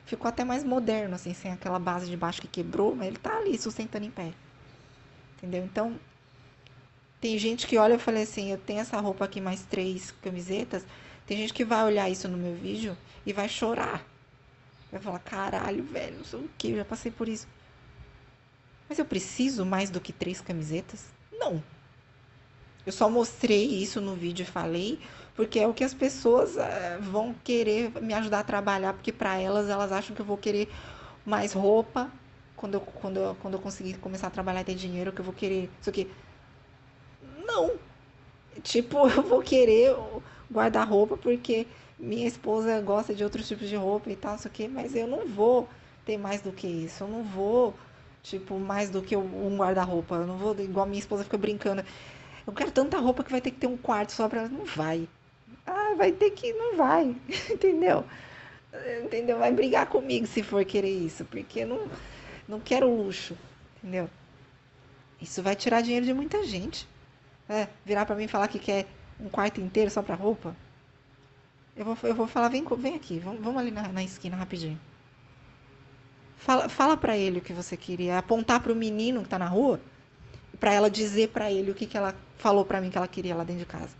Ficou 0.06 0.28
até 0.28 0.44
mais 0.44 0.64
moderno, 0.64 1.16
assim, 1.16 1.34
sem 1.34 1.52
aquela 1.52 1.80
base 1.80 2.08
de 2.08 2.18
baixo 2.18 2.42
que 2.42 2.48
quebrou, 2.48 2.96
mas 2.96 3.08
ele 3.08 3.18
tá 3.18 3.38
ali 3.38 3.58
sustentando 3.58 4.06
em 4.06 4.12
pé. 4.12 4.34
Entendeu? 5.38 5.64
Então, 5.64 6.00
tem 7.22 7.38
gente 7.38 7.68
que 7.68 7.78
olha, 7.78 7.94
eu 7.94 8.00
falei 8.00 8.24
assim, 8.24 8.52
eu 8.52 8.58
tenho 8.58 8.80
essa 8.80 9.00
roupa 9.00 9.26
aqui 9.26 9.42
mais 9.42 9.64
três 9.64 10.12
camisetas. 10.22 10.86
Tem 11.26 11.38
gente 11.38 11.54
que 11.54 11.66
vai 11.66 11.84
olhar 11.84 12.10
isso 12.10 12.28
no 12.28 12.38
meu 12.38 12.56
vídeo 12.56 12.98
e 13.26 13.34
vai 13.34 13.48
chorar. 13.50 14.04
Vai 14.92 15.02
falar, 15.02 15.20
caralho, 15.20 15.84
velho, 15.84 16.18
não 16.18 16.26
sei 16.26 16.40
o 16.40 16.50
que, 16.58 16.72
eu 16.72 16.78
já 16.78 16.86
passei 16.86 17.12
por 17.12 17.28
isso. 17.28 17.48
Mas 18.88 18.98
eu 18.98 19.06
preciso 19.06 19.66
mais 19.66 19.90
do 19.90 20.02
que 20.02 20.12
três 20.12 20.42
camisetas? 20.42 21.06
Não. 21.32 21.64
Eu 22.86 22.92
só 22.92 23.08
mostrei 23.10 23.66
isso 23.66 24.02
no 24.02 24.16
vídeo 24.16 24.44
e 24.44 24.48
falei, 24.48 25.00
porque 25.40 25.58
é 25.58 25.66
o 25.66 25.74
que 25.74 25.86
as 25.86 25.94
pessoas 25.94 26.58
uh, 26.58 27.02
vão 27.02 27.34
querer 27.46 27.94
me 28.02 28.14
ajudar 28.14 28.40
a 28.40 28.44
trabalhar, 28.44 28.92
porque 28.92 29.10
para 29.10 29.40
elas, 29.40 29.70
elas 29.70 29.90
acham 29.90 30.14
que 30.14 30.22
eu 30.22 30.26
vou 30.26 30.36
querer 30.36 30.68
mais 31.26 31.54
roupa 31.54 32.12
quando 32.58 32.74
eu, 32.74 32.82
quando 32.82 33.18
eu, 33.22 33.38
quando 33.42 33.54
eu 33.54 33.60
conseguir 33.62 33.94
começar 34.00 34.28
a 34.28 34.30
trabalhar 34.30 34.60
e 34.60 34.64
ter 34.66 34.76
dinheiro, 34.76 35.14
que 35.14 35.22
eu 35.22 35.24
vou 35.24 35.34
querer 35.34 35.70
isso 35.80 35.90
aqui. 35.90 36.12
Não. 37.48 37.72
Tipo, 38.64 39.08
eu 39.16 39.24
vou 39.24 39.42
querer 39.42 39.96
guarda-roupa 40.52 41.16
porque 41.16 41.66
minha 41.98 42.28
esposa 42.28 42.82
gosta 42.82 43.16
de 43.16 43.24
outros 43.24 43.48
tipos 43.48 43.70
de 43.70 43.78
roupa 43.78 44.10
e 44.12 44.18
tal, 44.18 44.36
isso 44.36 44.46
aqui, 44.46 44.68
mas 44.68 44.94
eu 44.94 45.08
não 45.08 45.26
vou 45.26 45.70
ter 46.04 46.18
mais 46.18 46.42
do 46.42 46.52
que 46.52 46.68
isso. 46.68 47.06
Eu 47.06 47.08
não 47.08 47.24
vou, 47.24 47.74
tipo, 48.22 48.60
mais 48.60 48.90
do 48.90 49.02
que 49.02 49.16
um 49.16 49.56
guarda-roupa. 49.56 50.16
Eu 50.16 50.28
não 50.28 50.36
vou, 50.36 50.54
igual 50.60 50.86
minha 50.86 51.00
esposa 51.00 51.24
fica 51.24 51.38
brincando. 51.38 51.82
Eu 52.46 52.52
quero 52.52 52.72
tanta 52.72 52.98
roupa 52.98 53.24
que 53.24 53.32
vai 53.32 53.40
ter 53.40 53.52
que 53.52 53.58
ter 53.58 53.68
um 53.68 53.78
quarto 53.78 54.12
só 54.12 54.28
pra 54.28 54.42
ela. 54.42 54.50
Não 54.50 54.66
vai. 54.66 55.08
Ah, 55.70 55.96
vai 55.96 56.12
ter 56.12 56.32
que. 56.32 56.54
Não 56.54 56.76
vai. 56.76 57.16
Entendeu? 57.50 58.06
Entendeu? 59.04 59.40
Vai 59.40 59.52
brigar 59.52 59.88
comigo 59.88 60.28
se 60.28 60.44
for 60.44 60.64
querer 60.66 60.92
isso, 60.92 61.26
porque 61.26 61.62
eu 61.62 61.68
não, 61.68 61.88
não 62.48 62.60
quero 62.60 62.94
luxo. 62.94 63.38
Entendeu? 63.78 64.10
Isso 65.22 65.44
vai 65.44 65.56
tirar 65.56 65.82
dinheiro 65.82 66.06
de 66.06 66.14
muita 66.14 66.44
gente. 66.46 66.88
é, 67.48 67.68
virar 67.86 68.06
para 68.06 68.16
mim 68.16 68.26
e 68.26 68.28
falar 68.28 68.48
que 68.48 68.60
quer 68.60 68.86
um 69.20 69.28
quarto 69.28 69.60
inteiro 69.60 69.90
só 69.90 70.02
para 70.02 70.16
roupa, 70.16 70.56
eu 71.76 71.84
vou, 71.86 71.98
eu 72.04 72.16
vou 72.16 72.28
falar, 72.28 72.50
vem, 72.50 72.64
vem 72.78 72.96
aqui, 72.96 73.20
vamos, 73.20 73.42
vamos 73.42 73.60
ali 73.60 73.72
na, 73.72 73.88
na 73.88 74.04
esquina 74.04 74.38
rapidinho. 74.38 74.80
Fala, 76.38 76.70
fala 76.70 76.96
para 76.96 77.18
ele 77.18 77.40
o 77.40 77.42
que 77.42 77.54
você 77.54 77.76
queria, 77.76 78.18
apontar 78.18 78.62
para 78.62 78.72
o 78.72 78.76
menino 78.76 79.22
que 79.22 79.28
está 79.28 79.40
na 79.40 79.48
rua, 79.48 79.80
para 80.60 80.74
ela 80.74 80.90
dizer 80.90 81.30
para 81.30 81.52
ele 81.52 81.72
o 81.72 81.76
que, 81.76 81.86
que 81.86 81.98
ela 81.98 82.16
falou 82.38 82.66
para 82.66 82.80
mim 82.80 82.90
que 82.90 82.98
ela 82.98 83.08
queria 83.08 83.36
lá 83.36 83.44
dentro 83.44 83.62
de 83.62 83.66
casa. 83.66 83.96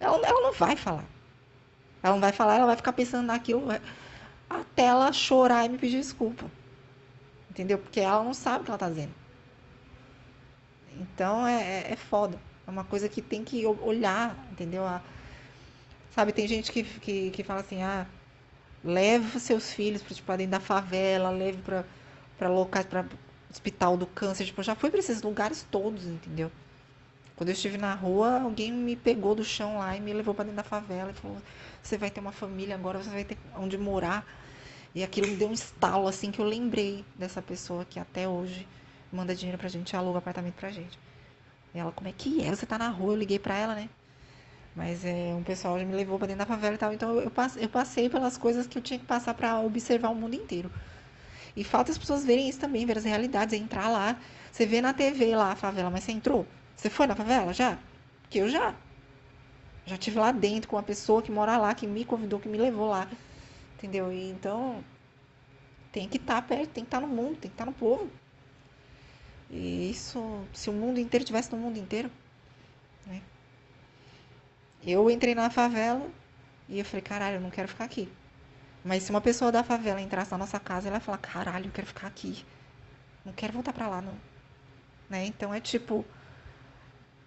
Ela, 0.00 0.26
ela 0.26 0.40
não 0.40 0.52
vai 0.52 0.76
falar. 0.76 1.04
Ela 2.02 2.14
não 2.14 2.20
vai 2.20 2.32
falar, 2.32 2.56
ela 2.56 2.66
vai 2.66 2.76
ficar 2.76 2.92
pensando 2.92 3.26
naquilo 3.26 3.68
até 4.48 4.84
ela 4.84 5.12
chorar 5.12 5.66
e 5.66 5.68
me 5.68 5.78
pedir 5.78 5.98
desculpa. 5.98 6.50
Entendeu? 7.50 7.78
Porque 7.78 8.00
ela 8.00 8.22
não 8.22 8.34
sabe 8.34 8.60
o 8.60 8.64
que 8.64 8.70
ela 8.70 8.78
tá 8.78 8.88
dizendo. 8.88 9.12
Então 10.96 11.46
é, 11.46 11.62
é, 11.62 11.92
é 11.92 11.96
foda. 11.96 12.38
É 12.66 12.70
uma 12.70 12.84
coisa 12.84 13.08
que 13.08 13.22
tem 13.22 13.44
que 13.44 13.64
olhar, 13.66 14.36
entendeu? 14.52 14.84
A, 14.84 15.02
sabe, 16.14 16.32
tem 16.32 16.46
gente 16.46 16.70
que, 16.70 16.82
que, 16.82 17.30
que 17.30 17.42
fala 17.42 17.60
assim, 17.60 17.82
ah, 17.82 18.06
leve 18.84 19.40
seus 19.40 19.72
filhos 19.72 20.02
para 20.02 20.14
tipo, 20.14 20.36
dentro 20.36 20.52
da 20.52 20.60
favela, 20.60 21.30
leve 21.30 21.62
para 21.62 22.48
locais, 22.48 22.86
para 22.86 23.06
hospital 23.50 23.96
do 23.96 24.06
câncer. 24.06 24.44
Tipo, 24.44 24.62
já 24.62 24.74
fui 24.74 24.90
para 24.90 25.00
esses 25.00 25.22
lugares 25.22 25.66
todos, 25.70 26.06
entendeu? 26.06 26.50
Quando 27.38 27.50
eu 27.50 27.52
estive 27.52 27.78
na 27.78 27.94
rua, 27.94 28.40
alguém 28.40 28.72
me 28.72 28.96
pegou 28.96 29.32
do 29.32 29.44
chão 29.44 29.78
lá 29.78 29.96
e 29.96 30.00
me 30.00 30.12
levou 30.12 30.34
para 30.34 30.46
dentro 30.46 30.56
da 30.56 30.64
favela 30.64 31.12
e 31.12 31.14
falou: 31.14 31.36
Você 31.80 31.96
vai 31.96 32.10
ter 32.10 32.18
uma 32.18 32.32
família 32.32 32.74
agora, 32.74 32.98
você 32.98 33.10
vai 33.10 33.22
ter 33.22 33.38
onde 33.56 33.78
morar. 33.78 34.26
E 34.92 35.04
aquilo 35.04 35.28
me 35.28 35.36
deu 35.36 35.48
um 35.48 35.52
estalo, 35.52 36.08
assim, 36.08 36.32
que 36.32 36.40
eu 36.40 36.44
lembrei 36.44 37.04
dessa 37.16 37.40
pessoa 37.40 37.84
que 37.84 38.00
até 38.00 38.26
hoje 38.26 38.66
manda 39.12 39.36
dinheiro 39.36 39.56
pra 39.56 39.68
gente, 39.68 39.94
aluga 39.94 40.18
apartamento 40.18 40.54
pra 40.54 40.68
gente. 40.72 40.98
E 41.72 41.78
ela, 41.78 41.92
como 41.92 42.08
é 42.08 42.12
que 42.12 42.42
é? 42.42 42.50
Você 42.50 42.66
tá 42.66 42.76
na 42.76 42.88
rua? 42.88 43.12
Eu 43.12 43.16
liguei 43.16 43.38
pra 43.38 43.54
ela, 43.56 43.76
né? 43.76 43.88
Mas 44.74 45.04
é, 45.04 45.32
um 45.32 45.44
pessoal 45.44 45.78
já 45.78 45.84
me 45.84 45.94
levou 45.94 46.18
pra 46.18 46.26
dentro 46.26 46.40
da 46.40 46.46
favela 46.46 46.74
e 46.74 46.78
tal. 46.78 46.92
Então 46.92 47.20
eu, 47.20 47.30
passei, 47.30 47.64
eu 47.64 47.68
passei 47.68 48.10
pelas 48.10 48.36
coisas 48.36 48.66
que 48.66 48.76
eu 48.76 48.82
tinha 48.82 48.98
que 48.98 49.06
passar 49.06 49.34
para 49.34 49.60
observar 49.60 50.08
o 50.08 50.14
mundo 50.16 50.34
inteiro. 50.34 50.72
E 51.54 51.62
falta 51.62 51.92
as 51.92 51.98
pessoas 51.98 52.24
verem 52.24 52.48
isso 52.48 52.58
também, 52.58 52.84
ver 52.84 52.98
as 52.98 53.04
realidades, 53.04 53.54
é 53.54 53.56
entrar 53.56 53.88
lá. 53.88 54.16
Você 54.50 54.66
vê 54.66 54.80
na 54.80 54.92
TV 54.92 55.36
lá 55.36 55.52
a 55.52 55.56
favela, 55.56 55.88
mas 55.88 56.02
você 56.02 56.10
entrou? 56.10 56.44
Você 56.78 56.88
foi 56.88 57.08
na 57.08 57.16
favela 57.16 57.52
já? 57.52 57.76
Que 58.30 58.38
eu 58.38 58.48
já. 58.48 58.72
Já 59.84 59.96
tive 59.96 60.18
lá 60.18 60.30
dentro 60.30 60.70
com 60.70 60.76
uma 60.76 60.82
pessoa 60.82 61.20
que 61.20 61.30
mora 61.30 61.58
lá, 61.58 61.74
que 61.74 61.88
me 61.88 62.04
convidou, 62.04 62.38
que 62.38 62.48
me 62.48 62.56
levou 62.56 62.88
lá. 62.88 63.08
Entendeu? 63.74 64.12
E 64.12 64.30
então 64.30 64.82
tem 65.90 66.08
que 66.08 66.18
estar 66.18 66.36
tá 66.36 66.42
perto, 66.42 66.70
tem 66.70 66.84
que 66.84 66.88
estar 66.88 67.00
tá 67.00 67.06
no 67.06 67.12
mundo, 67.12 67.36
tem 67.36 67.50
que 67.50 67.54
estar 67.54 67.64
tá 67.64 67.70
no 67.70 67.76
povo. 67.76 68.08
E 69.50 69.90
isso, 69.90 70.44
se 70.52 70.70
o 70.70 70.72
mundo 70.72 71.00
inteiro 71.00 71.24
tivesse 71.24 71.50
no 71.50 71.58
mundo 71.58 71.78
inteiro, 71.78 72.10
né? 73.06 73.22
Eu 74.86 75.10
entrei 75.10 75.34
na 75.34 75.50
favela 75.50 76.08
e 76.68 76.78
eu 76.78 76.84
falei, 76.84 77.02
caralho, 77.02 77.36
eu 77.36 77.40
não 77.40 77.50
quero 77.50 77.66
ficar 77.66 77.84
aqui. 77.84 78.08
Mas 78.84 79.02
se 79.02 79.10
uma 79.10 79.20
pessoa 79.20 79.50
da 79.50 79.64
favela 79.64 80.00
entrasse 80.00 80.30
na 80.30 80.38
nossa 80.38 80.60
casa, 80.60 80.86
ela 80.86 80.98
ia 80.98 81.00
falar, 81.00 81.18
caralho, 81.18 81.66
eu 81.66 81.72
quero 81.72 81.88
ficar 81.88 82.06
aqui. 82.06 82.44
Não 83.24 83.32
quero 83.32 83.52
voltar 83.52 83.72
para 83.72 83.88
lá, 83.88 84.00
não. 84.00 84.14
Né? 85.10 85.26
Então 85.26 85.52
é 85.52 85.60
tipo, 85.60 86.04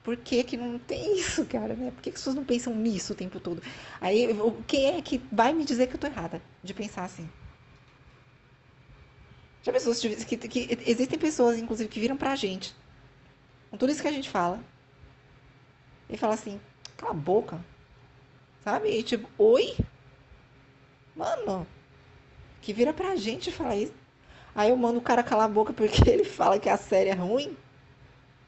por 0.03 0.17
que, 0.17 0.43
que 0.43 0.57
não 0.57 0.79
tem 0.79 1.17
isso, 1.19 1.45
cara, 1.45 1.75
né? 1.75 1.91
Por 1.91 2.01
que, 2.01 2.11
que 2.11 2.15
as 2.15 2.21
pessoas 2.21 2.35
não 2.35 2.45
pensam 2.45 2.75
nisso 2.75 3.13
o 3.13 3.15
tempo 3.15 3.39
todo? 3.39 3.61
Aí, 3.99 4.27
quem 4.67 4.97
é 4.97 5.01
que 5.01 5.21
vai 5.31 5.53
me 5.53 5.65
dizer 5.65 5.87
que 5.87 5.95
eu 5.95 5.99
tô 5.99 6.07
errada 6.07 6.41
de 6.63 6.73
pensar 6.73 7.03
assim? 7.03 7.29
Já 9.63 9.71
pensou 9.71 9.93
que, 9.93 10.37
que 10.37 10.79
existem 10.87 11.19
pessoas, 11.19 11.57
inclusive, 11.59 11.89
que 11.89 11.99
viram 11.99 12.17
pra 12.17 12.35
gente 12.35 12.73
com 13.71 13.77
tudo 13.77 13.91
isso 13.91 14.01
que 14.01 14.07
a 14.07 14.11
gente 14.11 14.29
fala 14.29 14.59
e 16.09 16.17
fala 16.17 16.33
assim, 16.33 16.59
cala 16.97 17.13
a 17.13 17.15
boca, 17.15 17.63
sabe? 18.63 18.89
E 18.89 19.01
tipo, 19.01 19.29
oi? 19.37 19.77
Mano, 21.15 21.65
que 22.61 22.73
vira 22.73 22.93
pra 22.93 23.15
gente 23.15 23.49
e 23.49 23.53
fala 23.53 23.75
isso. 23.77 23.93
Aí 24.53 24.69
eu 24.69 24.75
mando 24.75 24.99
o 24.99 25.01
cara 25.01 25.23
calar 25.23 25.45
a 25.45 25.53
boca 25.53 25.71
porque 25.71 26.03
ele 26.11 26.25
fala 26.25 26.59
que 26.59 26.67
a 26.67 26.77
série 26.77 27.09
é 27.09 27.13
ruim. 27.13 27.55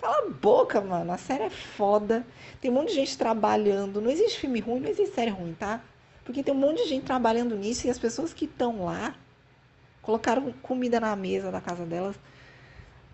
Cala 0.03 0.27
a 0.27 0.29
boca, 0.29 0.81
mano. 0.81 1.13
A 1.13 1.17
série 1.17 1.43
é 1.43 1.49
foda. 1.49 2.27
Tem 2.59 2.69
um 2.69 2.73
monte 2.73 2.89
de 2.89 2.95
gente 2.95 3.17
trabalhando. 3.17 4.01
Não 4.01 4.11
existe 4.11 4.41
filme 4.41 4.59
ruim, 4.59 4.81
não 4.81 4.89
existe 4.89 5.15
série 5.15 5.31
ruim, 5.31 5.53
tá? 5.57 5.81
Porque 6.25 6.43
tem 6.43 6.53
um 6.53 6.57
monte 6.57 6.83
de 6.83 6.89
gente 6.89 7.05
trabalhando 7.05 7.55
nisso 7.55 7.87
e 7.87 7.89
as 7.89 7.97
pessoas 7.97 8.33
que 8.33 8.43
estão 8.43 8.83
lá 8.83 9.15
colocaram 10.01 10.51
comida 10.61 10.99
na 10.99 11.15
mesa 11.15 11.49
da 11.49 11.61
casa 11.61 11.85
delas 11.85 12.17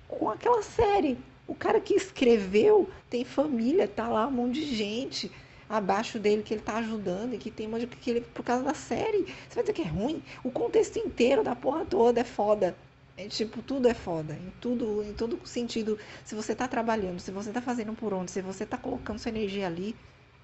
com 0.08 0.32
aquela 0.32 0.64
série. 0.64 1.20
O 1.48 1.54
cara 1.54 1.80
que 1.80 1.94
escreveu 1.94 2.90
tem 3.08 3.24
família, 3.24 3.88
tá 3.88 4.08
lá 4.08 4.26
um 4.26 4.32
monte 4.32 4.56
de 4.56 4.76
gente 4.76 5.32
abaixo 5.70 6.18
dele 6.18 6.42
que 6.42 6.56
ele 6.56 6.62
tá 6.62 6.78
ajudando 6.78 7.36
e 7.36 7.38
que 7.38 7.52
tem 7.52 7.68
uma 7.68 7.78
que 7.80 8.10
ele 8.10 8.22
por 8.22 8.44
causa 8.44 8.64
da 8.64 8.74
série. 8.74 9.26
Você 9.48 9.54
vai 9.54 9.64
dizer 9.64 9.74
que 9.74 9.84
é 9.84 9.88
ruim? 9.88 10.24
O 10.44 10.50
contexto 10.50 10.98
inteiro 10.98 11.44
da 11.44 11.56
porra 11.56 11.86
toda 11.86 12.20
é 12.20 12.24
foda. 12.24 12.76
É, 13.20 13.28
tipo, 13.28 13.62
tudo 13.62 13.90
é 13.90 13.94
foda. 13.94 14.34
Em 14.34 14.50
tudo, 14.62 15.04
em 15.04 15.14
todo 15.14 15.46
sentido. 15.46 16.00
Se 16.24 16.34
você 16.34 16.56
tá 16.56 16.70
trabalhando, 16.70 17.20
se 17.20 17.32
você 17.32 17.52
tá 17.52 17.62
fazendo 17.62 17.94
por 17.94 18.14
onde, 18.14 18.32
se 18.32 18.42
você 18.42 18.66
tá 18.66 18.78
colocando 18.78 19.20
sua 19.20 19.28
energia 19.28 19.68
ali, 19.68 19.94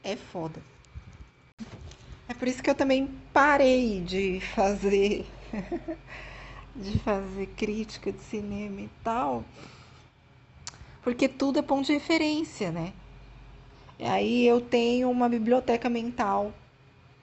é 0.03 0.17
foda. 0.17 0.61
É 2.27 2.33
por 2.33 2.49
isso 2.49 2.61
que 2.61 2.69
eu 2.69 2.75
também 2.75 3.07
parei 3.31 4.01
de 4.01 4.41
fazer. 4.41 5.25
de 6.75 6.99
fazer 6.99 7.45
crítica 7.55 8.11
de 8.11 8.19
cinema 8.19 8.81
e 8.81 8.89
tal. 9.01 9.45
Porque 11.01 11.29
tudo 11.29 11.59
é 11.59 11.61
ponto 11.61 11.85
de 11.85 11.93
referência, 11.93 12.73
né? 12.73 12.91
Aí 13.99 14.45
eu 14.45 14.59
tenho 14.59 15.09
uma 15.09 15.29
biblioteca 15.29 15.89
mental 15.89 16.53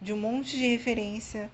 de 0.01 0.15
um 0.15 0.17
monte 0.17 0.57
de 0.57 0.67
referência 0.67 1.51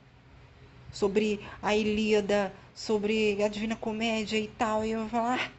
sobre 0.93 1.41
a 1.63 1.77
Ilíada, 1.77 2.53
sobre 2.75 3.43
a 3.43 3.49
Divina 3.49 3.77
Comédia 3.77 4.39
e 4.39 4.49
tal. 4.49 4.85
E 4.85 4.93
eu 4.93 5.01
vou 5.01 5.09
falar, 5.09 5.41
ah, 5.41 5.51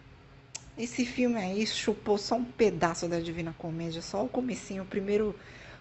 esse 0.77 1.05
filme 1.05 1.37
aí 1.37 1.65
chupou 1.67 2.17
só 2.17 2.35
um 2.35 2.45
pedaço 2.45 3.07
da 3.07 3.19
Divina 3.19 3.53
Comédia, 3.57 4.01
só 4.01 4.23
o 4.23 4.29
comecinho, 4.29 4.83
o 4.83 4.85
primeiro, 4.85 5.35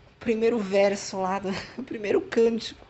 o 0.07 0.19
primeiro 0.19 0.59
verso 0.59 1.21
lá, 1.21 1.39
do, 1.39 1.51
o 1.79 1.83
primeiro 1.83 2.21
cântico 2.21 2.87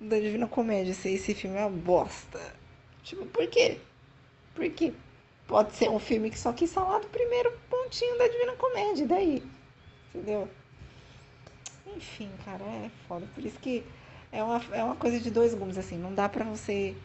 da 0.00 0.18
Divina 0.18 0.46
Comédia. 0.46 0.92
Esse, 0.92 1.10
esse 1.10 1.34
filme 1.34 1.56
é 1.56 1.60
uma 1.60 1.70
bosta. 1.70 2.40
Tipo, 3.02 3.24
por 3.26 3.46
quê? 3.46 3.78
Porque 4.54 4.92
pode 5.46 5.74
ser 5.76 5.88
um 5.88 5.98
filme 5.98 6.30
que 6.30 6.38
só 6.38 6.52
quis 6.52 6.72
falar 6.72 6.98
do 6.98 7.08
primeiro 7.08 7.52
pontinho 7.70 8.18
da 8.18 8.28
Divina 8.28 8.52
Comédia, 8.54 9.06
daí? 9.06 9.42
Entendeu? 10.14 10.48
Enfim, 11.96 12.30
cara, 12.44 12.64
é 12.64 12.90
foda. 13.06 13.26
Por 13.34 13.44
isso 13.44 13.58
que 13.60 13.84
é 14.30 14.42
uma, 14.42 14.62
é 14.72 14.84
uma 14.84 14.96
coisa 14.96 15.18
de 15.20 15.30
dois 15.30 15.54
gumes, 15.54 15.78
assim. 15.78 15.98
Não 15.98 16.14
dá 16.14 16.28
pra 16.28 16.44
você 16.44 16.96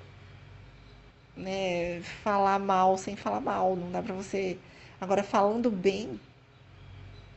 né, 1.35 2.01
falar 2.23 2.59
mal 2.59 2.97
sem 2.97 3.15
falar 3.15 3.39
mal. 3.39 3.75
Não 3.75 3.91
dá 3.91 4.01
pra 4.01 4.13
você. 4.13 4.57
Agora, 4.99 5.23
falando 5.23 5.71
bem. 5.71 6.19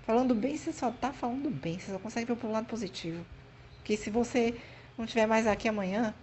Falando 0.05 0.35
bem, 0.35 0.57
você 0.57 0.73
só 0.73 0.91
tá 0.91 1.13
falando 1.13 1.51
bem. 1.51 1.79
Você 1.79 1.93
só 1.93 1.99
consegue 1.99 2.27
ver 2.27 2.37
pro 2.37 2.51
lado 2.51 2.67
positivo. 2.67 3.25
Porque 3.79 3.97
se 3.97 4.11
você 4.11 4.57
não 4.97 5.05
estiver 5.05 5.27
mais 5.27 5.47
aqui 5.47 5.69
amanhã, 5.69 6.15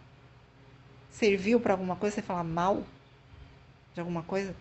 serviu 1.10 1.60
para 1.60 1.74
alguma 1.74 1.96
coisa, 1.96 2.16
você 2.16 2.22
falar 2.22 2.44
mal 2.44 2.84
de 3.94 4.00
alguma 4.00 4.24
coisa? 4.24 4.56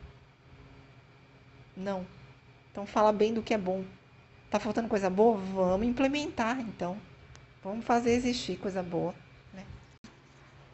Não. 1.76 2.06
Então 2.70 2.86
fala 2.86 3.12
bem 3.12 3.34
do 3.34 3.42
que 3.42 3.54
é 3.54 3.58
bom. 3.58 3.84
Tá 4.50 4.60
faltando 4.60 4.88
coisa 4.88 5.08
boa? 5.08 5.36
Vamos 5.36 5.86
implementar, 5.86 6.60
então. 6.60 6.96
Vamos 7.62 7.85
fazer 7.85 8.12
existir 8.12 8.57
coisa 8.57 8.83
boa. 8.83 9.14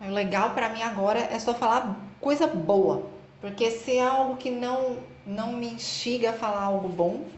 O 0.01 0.11
legal 0.11 0.55
para 0.55 0.69
mim 0.69 0.83
agora 0.83 1.19
é 1.19 1.39
só 1.39 1.53
falar 1.55 1.97
coisa 2.21 2.47
boa. 2.47 3.11
Porque 3.41 3.71
se 3.71 3.97
é 3.97 4.03
algo 4.03 4.37
que 4.37 4.51
não, 4.51 4.99
não 5.27 5.53
me 5.53 5.69
instiga 5.69 6.31
a 6.31 6.33
falar 6.33 6.63
algo 6.63 6.89
bom, 6.89 7.29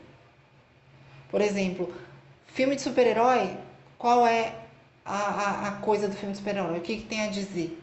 por 1.30 1.40
exemplo, 1.40 1.94
filme 2.46 2.76
de 2.76 2.82
super-herói, 2.82 3.56
qual 3.98 4.26
é 4.26 4.54
a, 5.04 5.16
a, 5.16 5.68
a, 5.68 5.70
coisa 5.72 6.08
do 6.08 6.14
filme 6.14 6.32
de 6.32 6.38
super-herói? 6.38 6.78
O 6.78 6.80
que, 6.80 6.96
que 6.96 7.06
tem 7.06 7.22
a 7.22 7.28
dizer? 7.28 7.78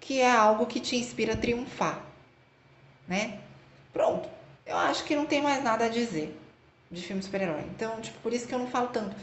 Que 0.00 0.20
é 0.20 0.30
algo 0.30 0.66
que 0.66 0.80
te 0.80 0.96
inspira 0.96 1.34
a 1.34 1.36
triunfar, 1.36 2.00
né? 3.06 3.38
Pronto. 3.92 4.28
Eu 4.66 4.76
acho 4.76 5.04
que 5.04 5.16
não 5.16 5.26
tem 5.26 5.40
mais 5.40 5.62
nada 5.62 5.86
a 5.86 5.88
dizer 5.88 6.36
de 6.90 7.02
filme 7.02 7.20
de 7.20 7.26
super-herói. 7.26 7.62
Então, 7.74 8.00
tipo, 8.00 8.18
por 8.20 8.32
isso 8.32 8.46
que 8.48 8.54
eu 8.54 8.58
não 8.58 8.66
falo 8.66 8.88
tanto. 8.88 9.14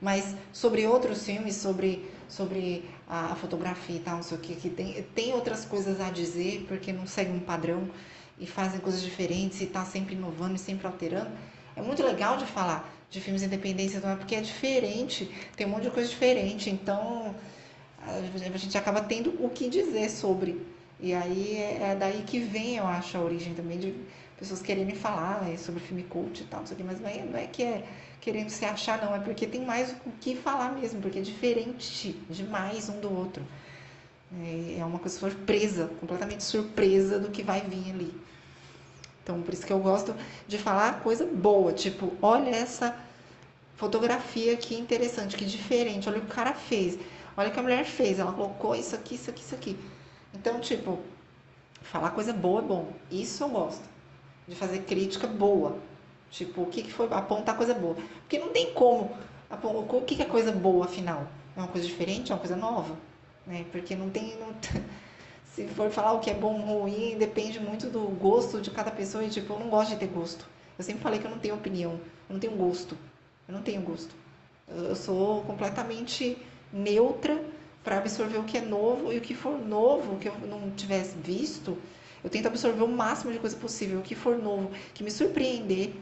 Mas 0.00 0.34
sobre 0.52 0.86
outros 0.86 1.24
filmes, 1.24 1.56
sobre, 1.56 2.10
sobre 2.28 2.84
a, 3.08 3.34
fotografia 3.34 3.96
e 3.96 4.00
tal, 4.00 4.16
não 4.16 4.22
sei 4.22 4.36
o 4.36 4.40
que, 4.40 4.54
que 4.54 4.70
tem, 4.70 5.02
tem 5.14 5.32
outras 5.32 5.64
coisas 5.64 6.00
a 6.00 6.10
dizer, 6.10 6.64
porque 6.68 6.92
não 6.92 7.06
segue 7.06 7.30
um 7.32 7.40
padrão 7.40 7.88
e 8.38 8.46
fazem 8.46 8.80
coisas 8.80 9.02
diferentes 9.02 9.60
e 9.60 9.66
tá 9.66 9.84
sempre 9.84 10.14
inovando 10.14 10.56
e 10.56 10.58
sempre 10.58 10.86
alterando. 10.86 11.30
É 11.76 11.82
muito 11.82 12.02
legal 12.02 12.36
de 12.36 12.46
falar 12.46 12.92
de 13.10 13.20
filmes 13.20 13.42
independentes, 13.42 14.00
porque 14.18 14.34
é 14.34 14.40
diferente, 14.40 15.30
tem 15.56 15.66
um 15.66 15.70
monte 15.70 15.84
de 15.84 15.90
coisa 15.90 16.08
diferente, 16.08 16.68
então 16.68 17.34
a 18.06 18.58
gente 18.58 18.76
acaba 18.76 19.00
tendo 19.00 19.34
o 19.44 19.48
que 19.48 19.68
dizer 19.68 20.10
sobre. 20.10 20.60
E 21.04 21.12
aí 21.12 21.56
é, 21.58 21.90
é 21.90 21.94
daí 21.94 22.22
que 22.22 22.38
vem, 22.38 22.76
eu 22.78 22.86
acho, 22.86 23.18
a 23.18 23.20
origem 23.20 23.52
também 23.52 23.78
de 23.78 23.94
pessoas 24.38 24.62
quererem 24.62 24.94
falar 24.94 25.42
né, 25.42 25.54
sobre 25.58 25.78
filme 25.78 26.02
cult 26.04 26.40
e 26.40 26.46
tal, 26.46 26.60
não 26.60 26.66
sei 26.66 26.74
o 26.74 26.78
que, 26.78 26.82
mas 26.82 26.98
não 26.98 27.10
é, 27.10 27.22
não 27.22 27.38
é 27.38 27.46
que 27.46 27.62
é 27.62 27.84
querendo 28.22 28.48
se 28.48 28.64
achar, 28.64 29.04
não, 29.04 29.14
é 29.14 29.18
porque 29.18 29.46
tem 29.46 29.66
mais 29.66 29.94
o 30.06 30.10
que 30.18 30.34
falar 30.34 30.72
mesmo, 30.72 31.02
porque 31.02 31.18
é 31.18 31.22
diferente 31.22 32.18
demais 32.30 32.88
um 32.88 33.00
do 33.00 33.14
outro. 33.14 33.44
É, 34.42 34.78
é 34.78 34.84
uma 34.86 34.98
coisa 34.98 35.18
surpresa, 35.18 35.90
completamente 36.00 36.42
surpresa 36.42 37.18
do 37.18 37.28
que 37.28 37.42
vai 37.42 37.60
vir 37.60 37.90
ali. 37.90 38.14
Então, 39.22 39.42
por 39.42 39.52
isso 39.52 39.66
que 39.66 39.74
eu 39.74 39.80
gosto 39.80 40.14
de 40.48 40.56
falar 40.56 41.02
coisa 41.02 41.26
boa, 41.26 41.74
tipo, 41.74 42.14
olha 42.22 42.48
essa 42.48 42.96
fotografia 43.76 44.56
que 44.56 44.74
interessante, 44.74 45.36
que 45.36 45.44
diferente, 45.44 46.08
olha 46.08 46.16
o 46.16 46.22
que 46.22 46.32
o 46.32 46.34
cara 46.34 46.54
fez, 46.54 46.98
olha 47.36 47.50
o 47.50 47.52
que 47.52 47.60
a 47.60 47.62
mulher 47.62 47.84
fez, 47.84 48.18
ela 48.18 48.32
colocou 48.32 48.74
isso 48.74 48.94
aqui, 48.94 49.16
isso 49.16 49.28
aqui, 49.28 49.42
isso 49.42 49.54
aqui. 49.54 49.76
Então, 50.34 50.60
tipo, 50.60 50.98
falar 51.82 52.10
coisa 52.10 52.32
boa 52.32 52.60
é 52.60 52.64
bom. 52.64 52.92
Isso 53.10 53.44
eu 53.44 53.48
gosto. 53.48 53.84
De 54.46 54.54
fazer 54.54 54.80
crítica 54.80 55.26
boa. 55.26 55.78
Tipo, 56.30 56.62
o 56.62 56.66
que, 56.66 56.82
que 56.82 56.92
foi 56.92 57.06
apontar 57.10 57.56
coisa 57.56 57.72
boa. 57.72 57.94
Porque 58.20 58.38
não 58.38 58.48
tem 58.48 58.72
como. 58.74 59.16
O 59.50 60.00
que, 60.02 60.16
que 60.16 60.22
é 60.22 60.26
coisa 60.26 60.50
boa, 60.50 60.86
afinal? 60.86 61.26
É 61.56 61.60
uma 61.60 61.68
coisa 61.68 61.86
diferente? 61.86 62.32
É 62.32 62.34
uma 62.34 62.40
coisa 62.40 62.56
nova? 62.56 62.96
Né? 63.46 63.64
Porque 63.70 63.94
não 63.94 64.10
tem. 64.10 64.36
Não, 64.38 64.48
se 65.46 65.68
for 65.68 65.90
falar 65.90 66.12
o 66.12 66.20
que 66.20 66.30
é 66.30 66.34
bom 66.34 66.60
ou 66.68 66.80
ruim, 66.80 67.16
depende 67.16 67.60
muito 67.60 67.88
do 67.88 68.00
gosto 68.00 68.60
de 68.60 68.70
cada 68.70 68.90
pessoa. 68.90 69.24
E, 69.24 69.30
tipo, 69.30 69.52
eu 69.52 69.60
não 69.60 69.68
gosto 69.68 69.90
de 69.90 69.96
ter 69.96 70.08
gosto. 70.08 70.46
Eu 70.76 70.84
sempre 70.84 71.02
falei 71.02 71.20
que 71.20 71.26
eu 71.26 71.30
não 71.30 71.38
tenho 71.38 71.54
opinião. 71.54 71.92
Eu 72.28 72.32
não 72.32 72.40
tenho 72.40 72.56
gosto. 72.56 72.98
Eu 73.46 73.54
não 73.54 73.62
tenho 73.62 73.80
gosto. 73.82 74.14
Eu 74.66 74.96
sou 74.96 75.42
completamente 75.42 76.36
neutra 76.72 77.40
para 77.84 77.98
absorver 77.98 78.38
o 78.38 78.44
que 78.44 78.56
é 78.56 78.62
novo 78.62 79.12
e 79.12 79.18
o 79.18 79.20
que 79.20 79.34
for 79.34 79.58
novo, 79.58 80.18
que 80.18 80.26
eu 80.26 80.34
não 80.48 80.70
tivesse 80.70 81.14
visto, 81.18 81.78
eu 82.24 82.30
tento 82.30 82.46
absorver 82.46 82.82
o 82.82 82.88
máximo 82.88 83.30
de 83.30 83.38
coisa 83.38 83.54
possível, 83.54 84.00
o 84.00 84.02
que 84.02 84.14
for 84.14 84.38
novo, 84.38 84.72
que 84.94 85.04
me 85.04 85.10
surpreender. 85.10 85.92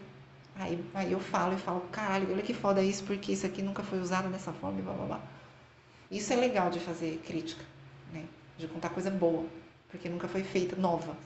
Aí, 0.54 0.82
aí 0.94 1.10
eu 1.10 1.18
falo 1.18 1.54
e 1.54 1.58
falo, 1.58 1.80
caralho, 1.90 2.30
olha 2.30 2.42
que 2.42 2.54
foda 2.54 2.82
isso, 2.82 3.02
porque 3.02 3.32
isso 3.32 3.44
aqui 3.44 3.60
nunca 3.60 3.82
foi 3.82 3.98
usado 3.98 4.28
dessa 4.28 4.52
forma 4.52 4.78
e 4.78 4.82
blá 4.82 4.92
blá 4.92 5.06
blá. 5.06 5.20
Isso 6.08 6.32
é 6.32 6.36
legal 6.36 6.70
de 6.70 6.78
fazer 6.78 7.20
crítica, 7.26 7.64
né? 8.12 8.24
De 8.56 8.68
contar 8.68 8.90
coisa 8.90 9.10
boa, 9.10 9.44
porque 9.90 10.08
nunca 10.08 10.28
foi 10.28 10.44
feita 10.44 10.76
nova. 10.76 11.16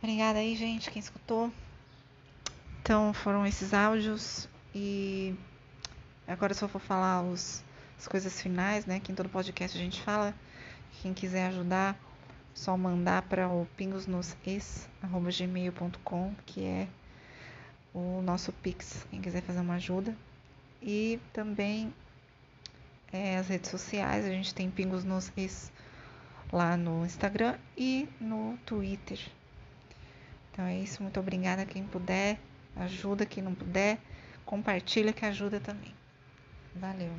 Obrigada 0.00 0.38
aí, 0.38 0.56
gente, 0.56 0.90
quem 0.90 1.00
escutou. 1.00 1.52
Então 2.80 3.12
foram 3.12 3.44
esses 3.44 3.74
áudios 3.74 4.48
e 4.74 5.34
agora 6.26 6.52
eu 6.52 6.56
só 6.56 6.68
vou 6.68 6.80
falar 6.80 7.22
os 7.22 7.65
as 7.98 8.08
coisas 8.08 8.40
finais, 8.40 8.86
né? 8.86 9.00
Que 9.00 9.12
em 9.12 9.14
todo 9.14 9.28
podcast 9.28 9.76
a 9.76 9.80
gente 9.80 10.00
fala. 10.02 10.34
Quem 11.02 11.12
quiser 11.12 11.48
ajudar, 11.48 11.98
só 12.54 12.74
mandar 12.76 13.22
para 13.22 13.48
o 13.48 13.66
pingosnosex@gmail.com, 13.76 16.34
que 16.46 16.64
é 16.64 16.88
o 17.92 18.22
nosso 18.22 18.52
Pix, 18.52 19.04
quem 19.10 19.20
quiser 19.20 19.42
fazer 19.42 19.58
uma 19.60 19.74
ajuda. 19.74 20.16
E 20.82 21.20
também 21.32 21.92
é, 23.12 23.38
as 23.38 23.48
redes 23.48 23.70
sociais, 23.70 24.24
a 24.24 24.30
gente 24.30 24.54
tem 24.54 24.70
Pingos 24.70 25.04
nos 25.04 25.32
Ex 25.36 25.70
lá 26.52 26.76
no 26.76 27.04
Instagram 27.04 27.56
e 27.76 28.08
no 28.20 28.56
Twitter. 28.64 29.18
Então 30.52 30.64
é 30.64 30.78
isso, 30.78 31.02
muito 31.02 31.18
obrigada 31.20 31.66
quem 31.66 31.84
puder, 31.84 32.38
ajuda 32.76 33.26
quem 33.26 33.42
não 33.42 33.54
puder, 33.54 33.98
compartilha 34.44 35.12
que 35.12 35.24
ajuda 35.24 35.60
também. 35.60 35.94
Valeu. 36.74 37.12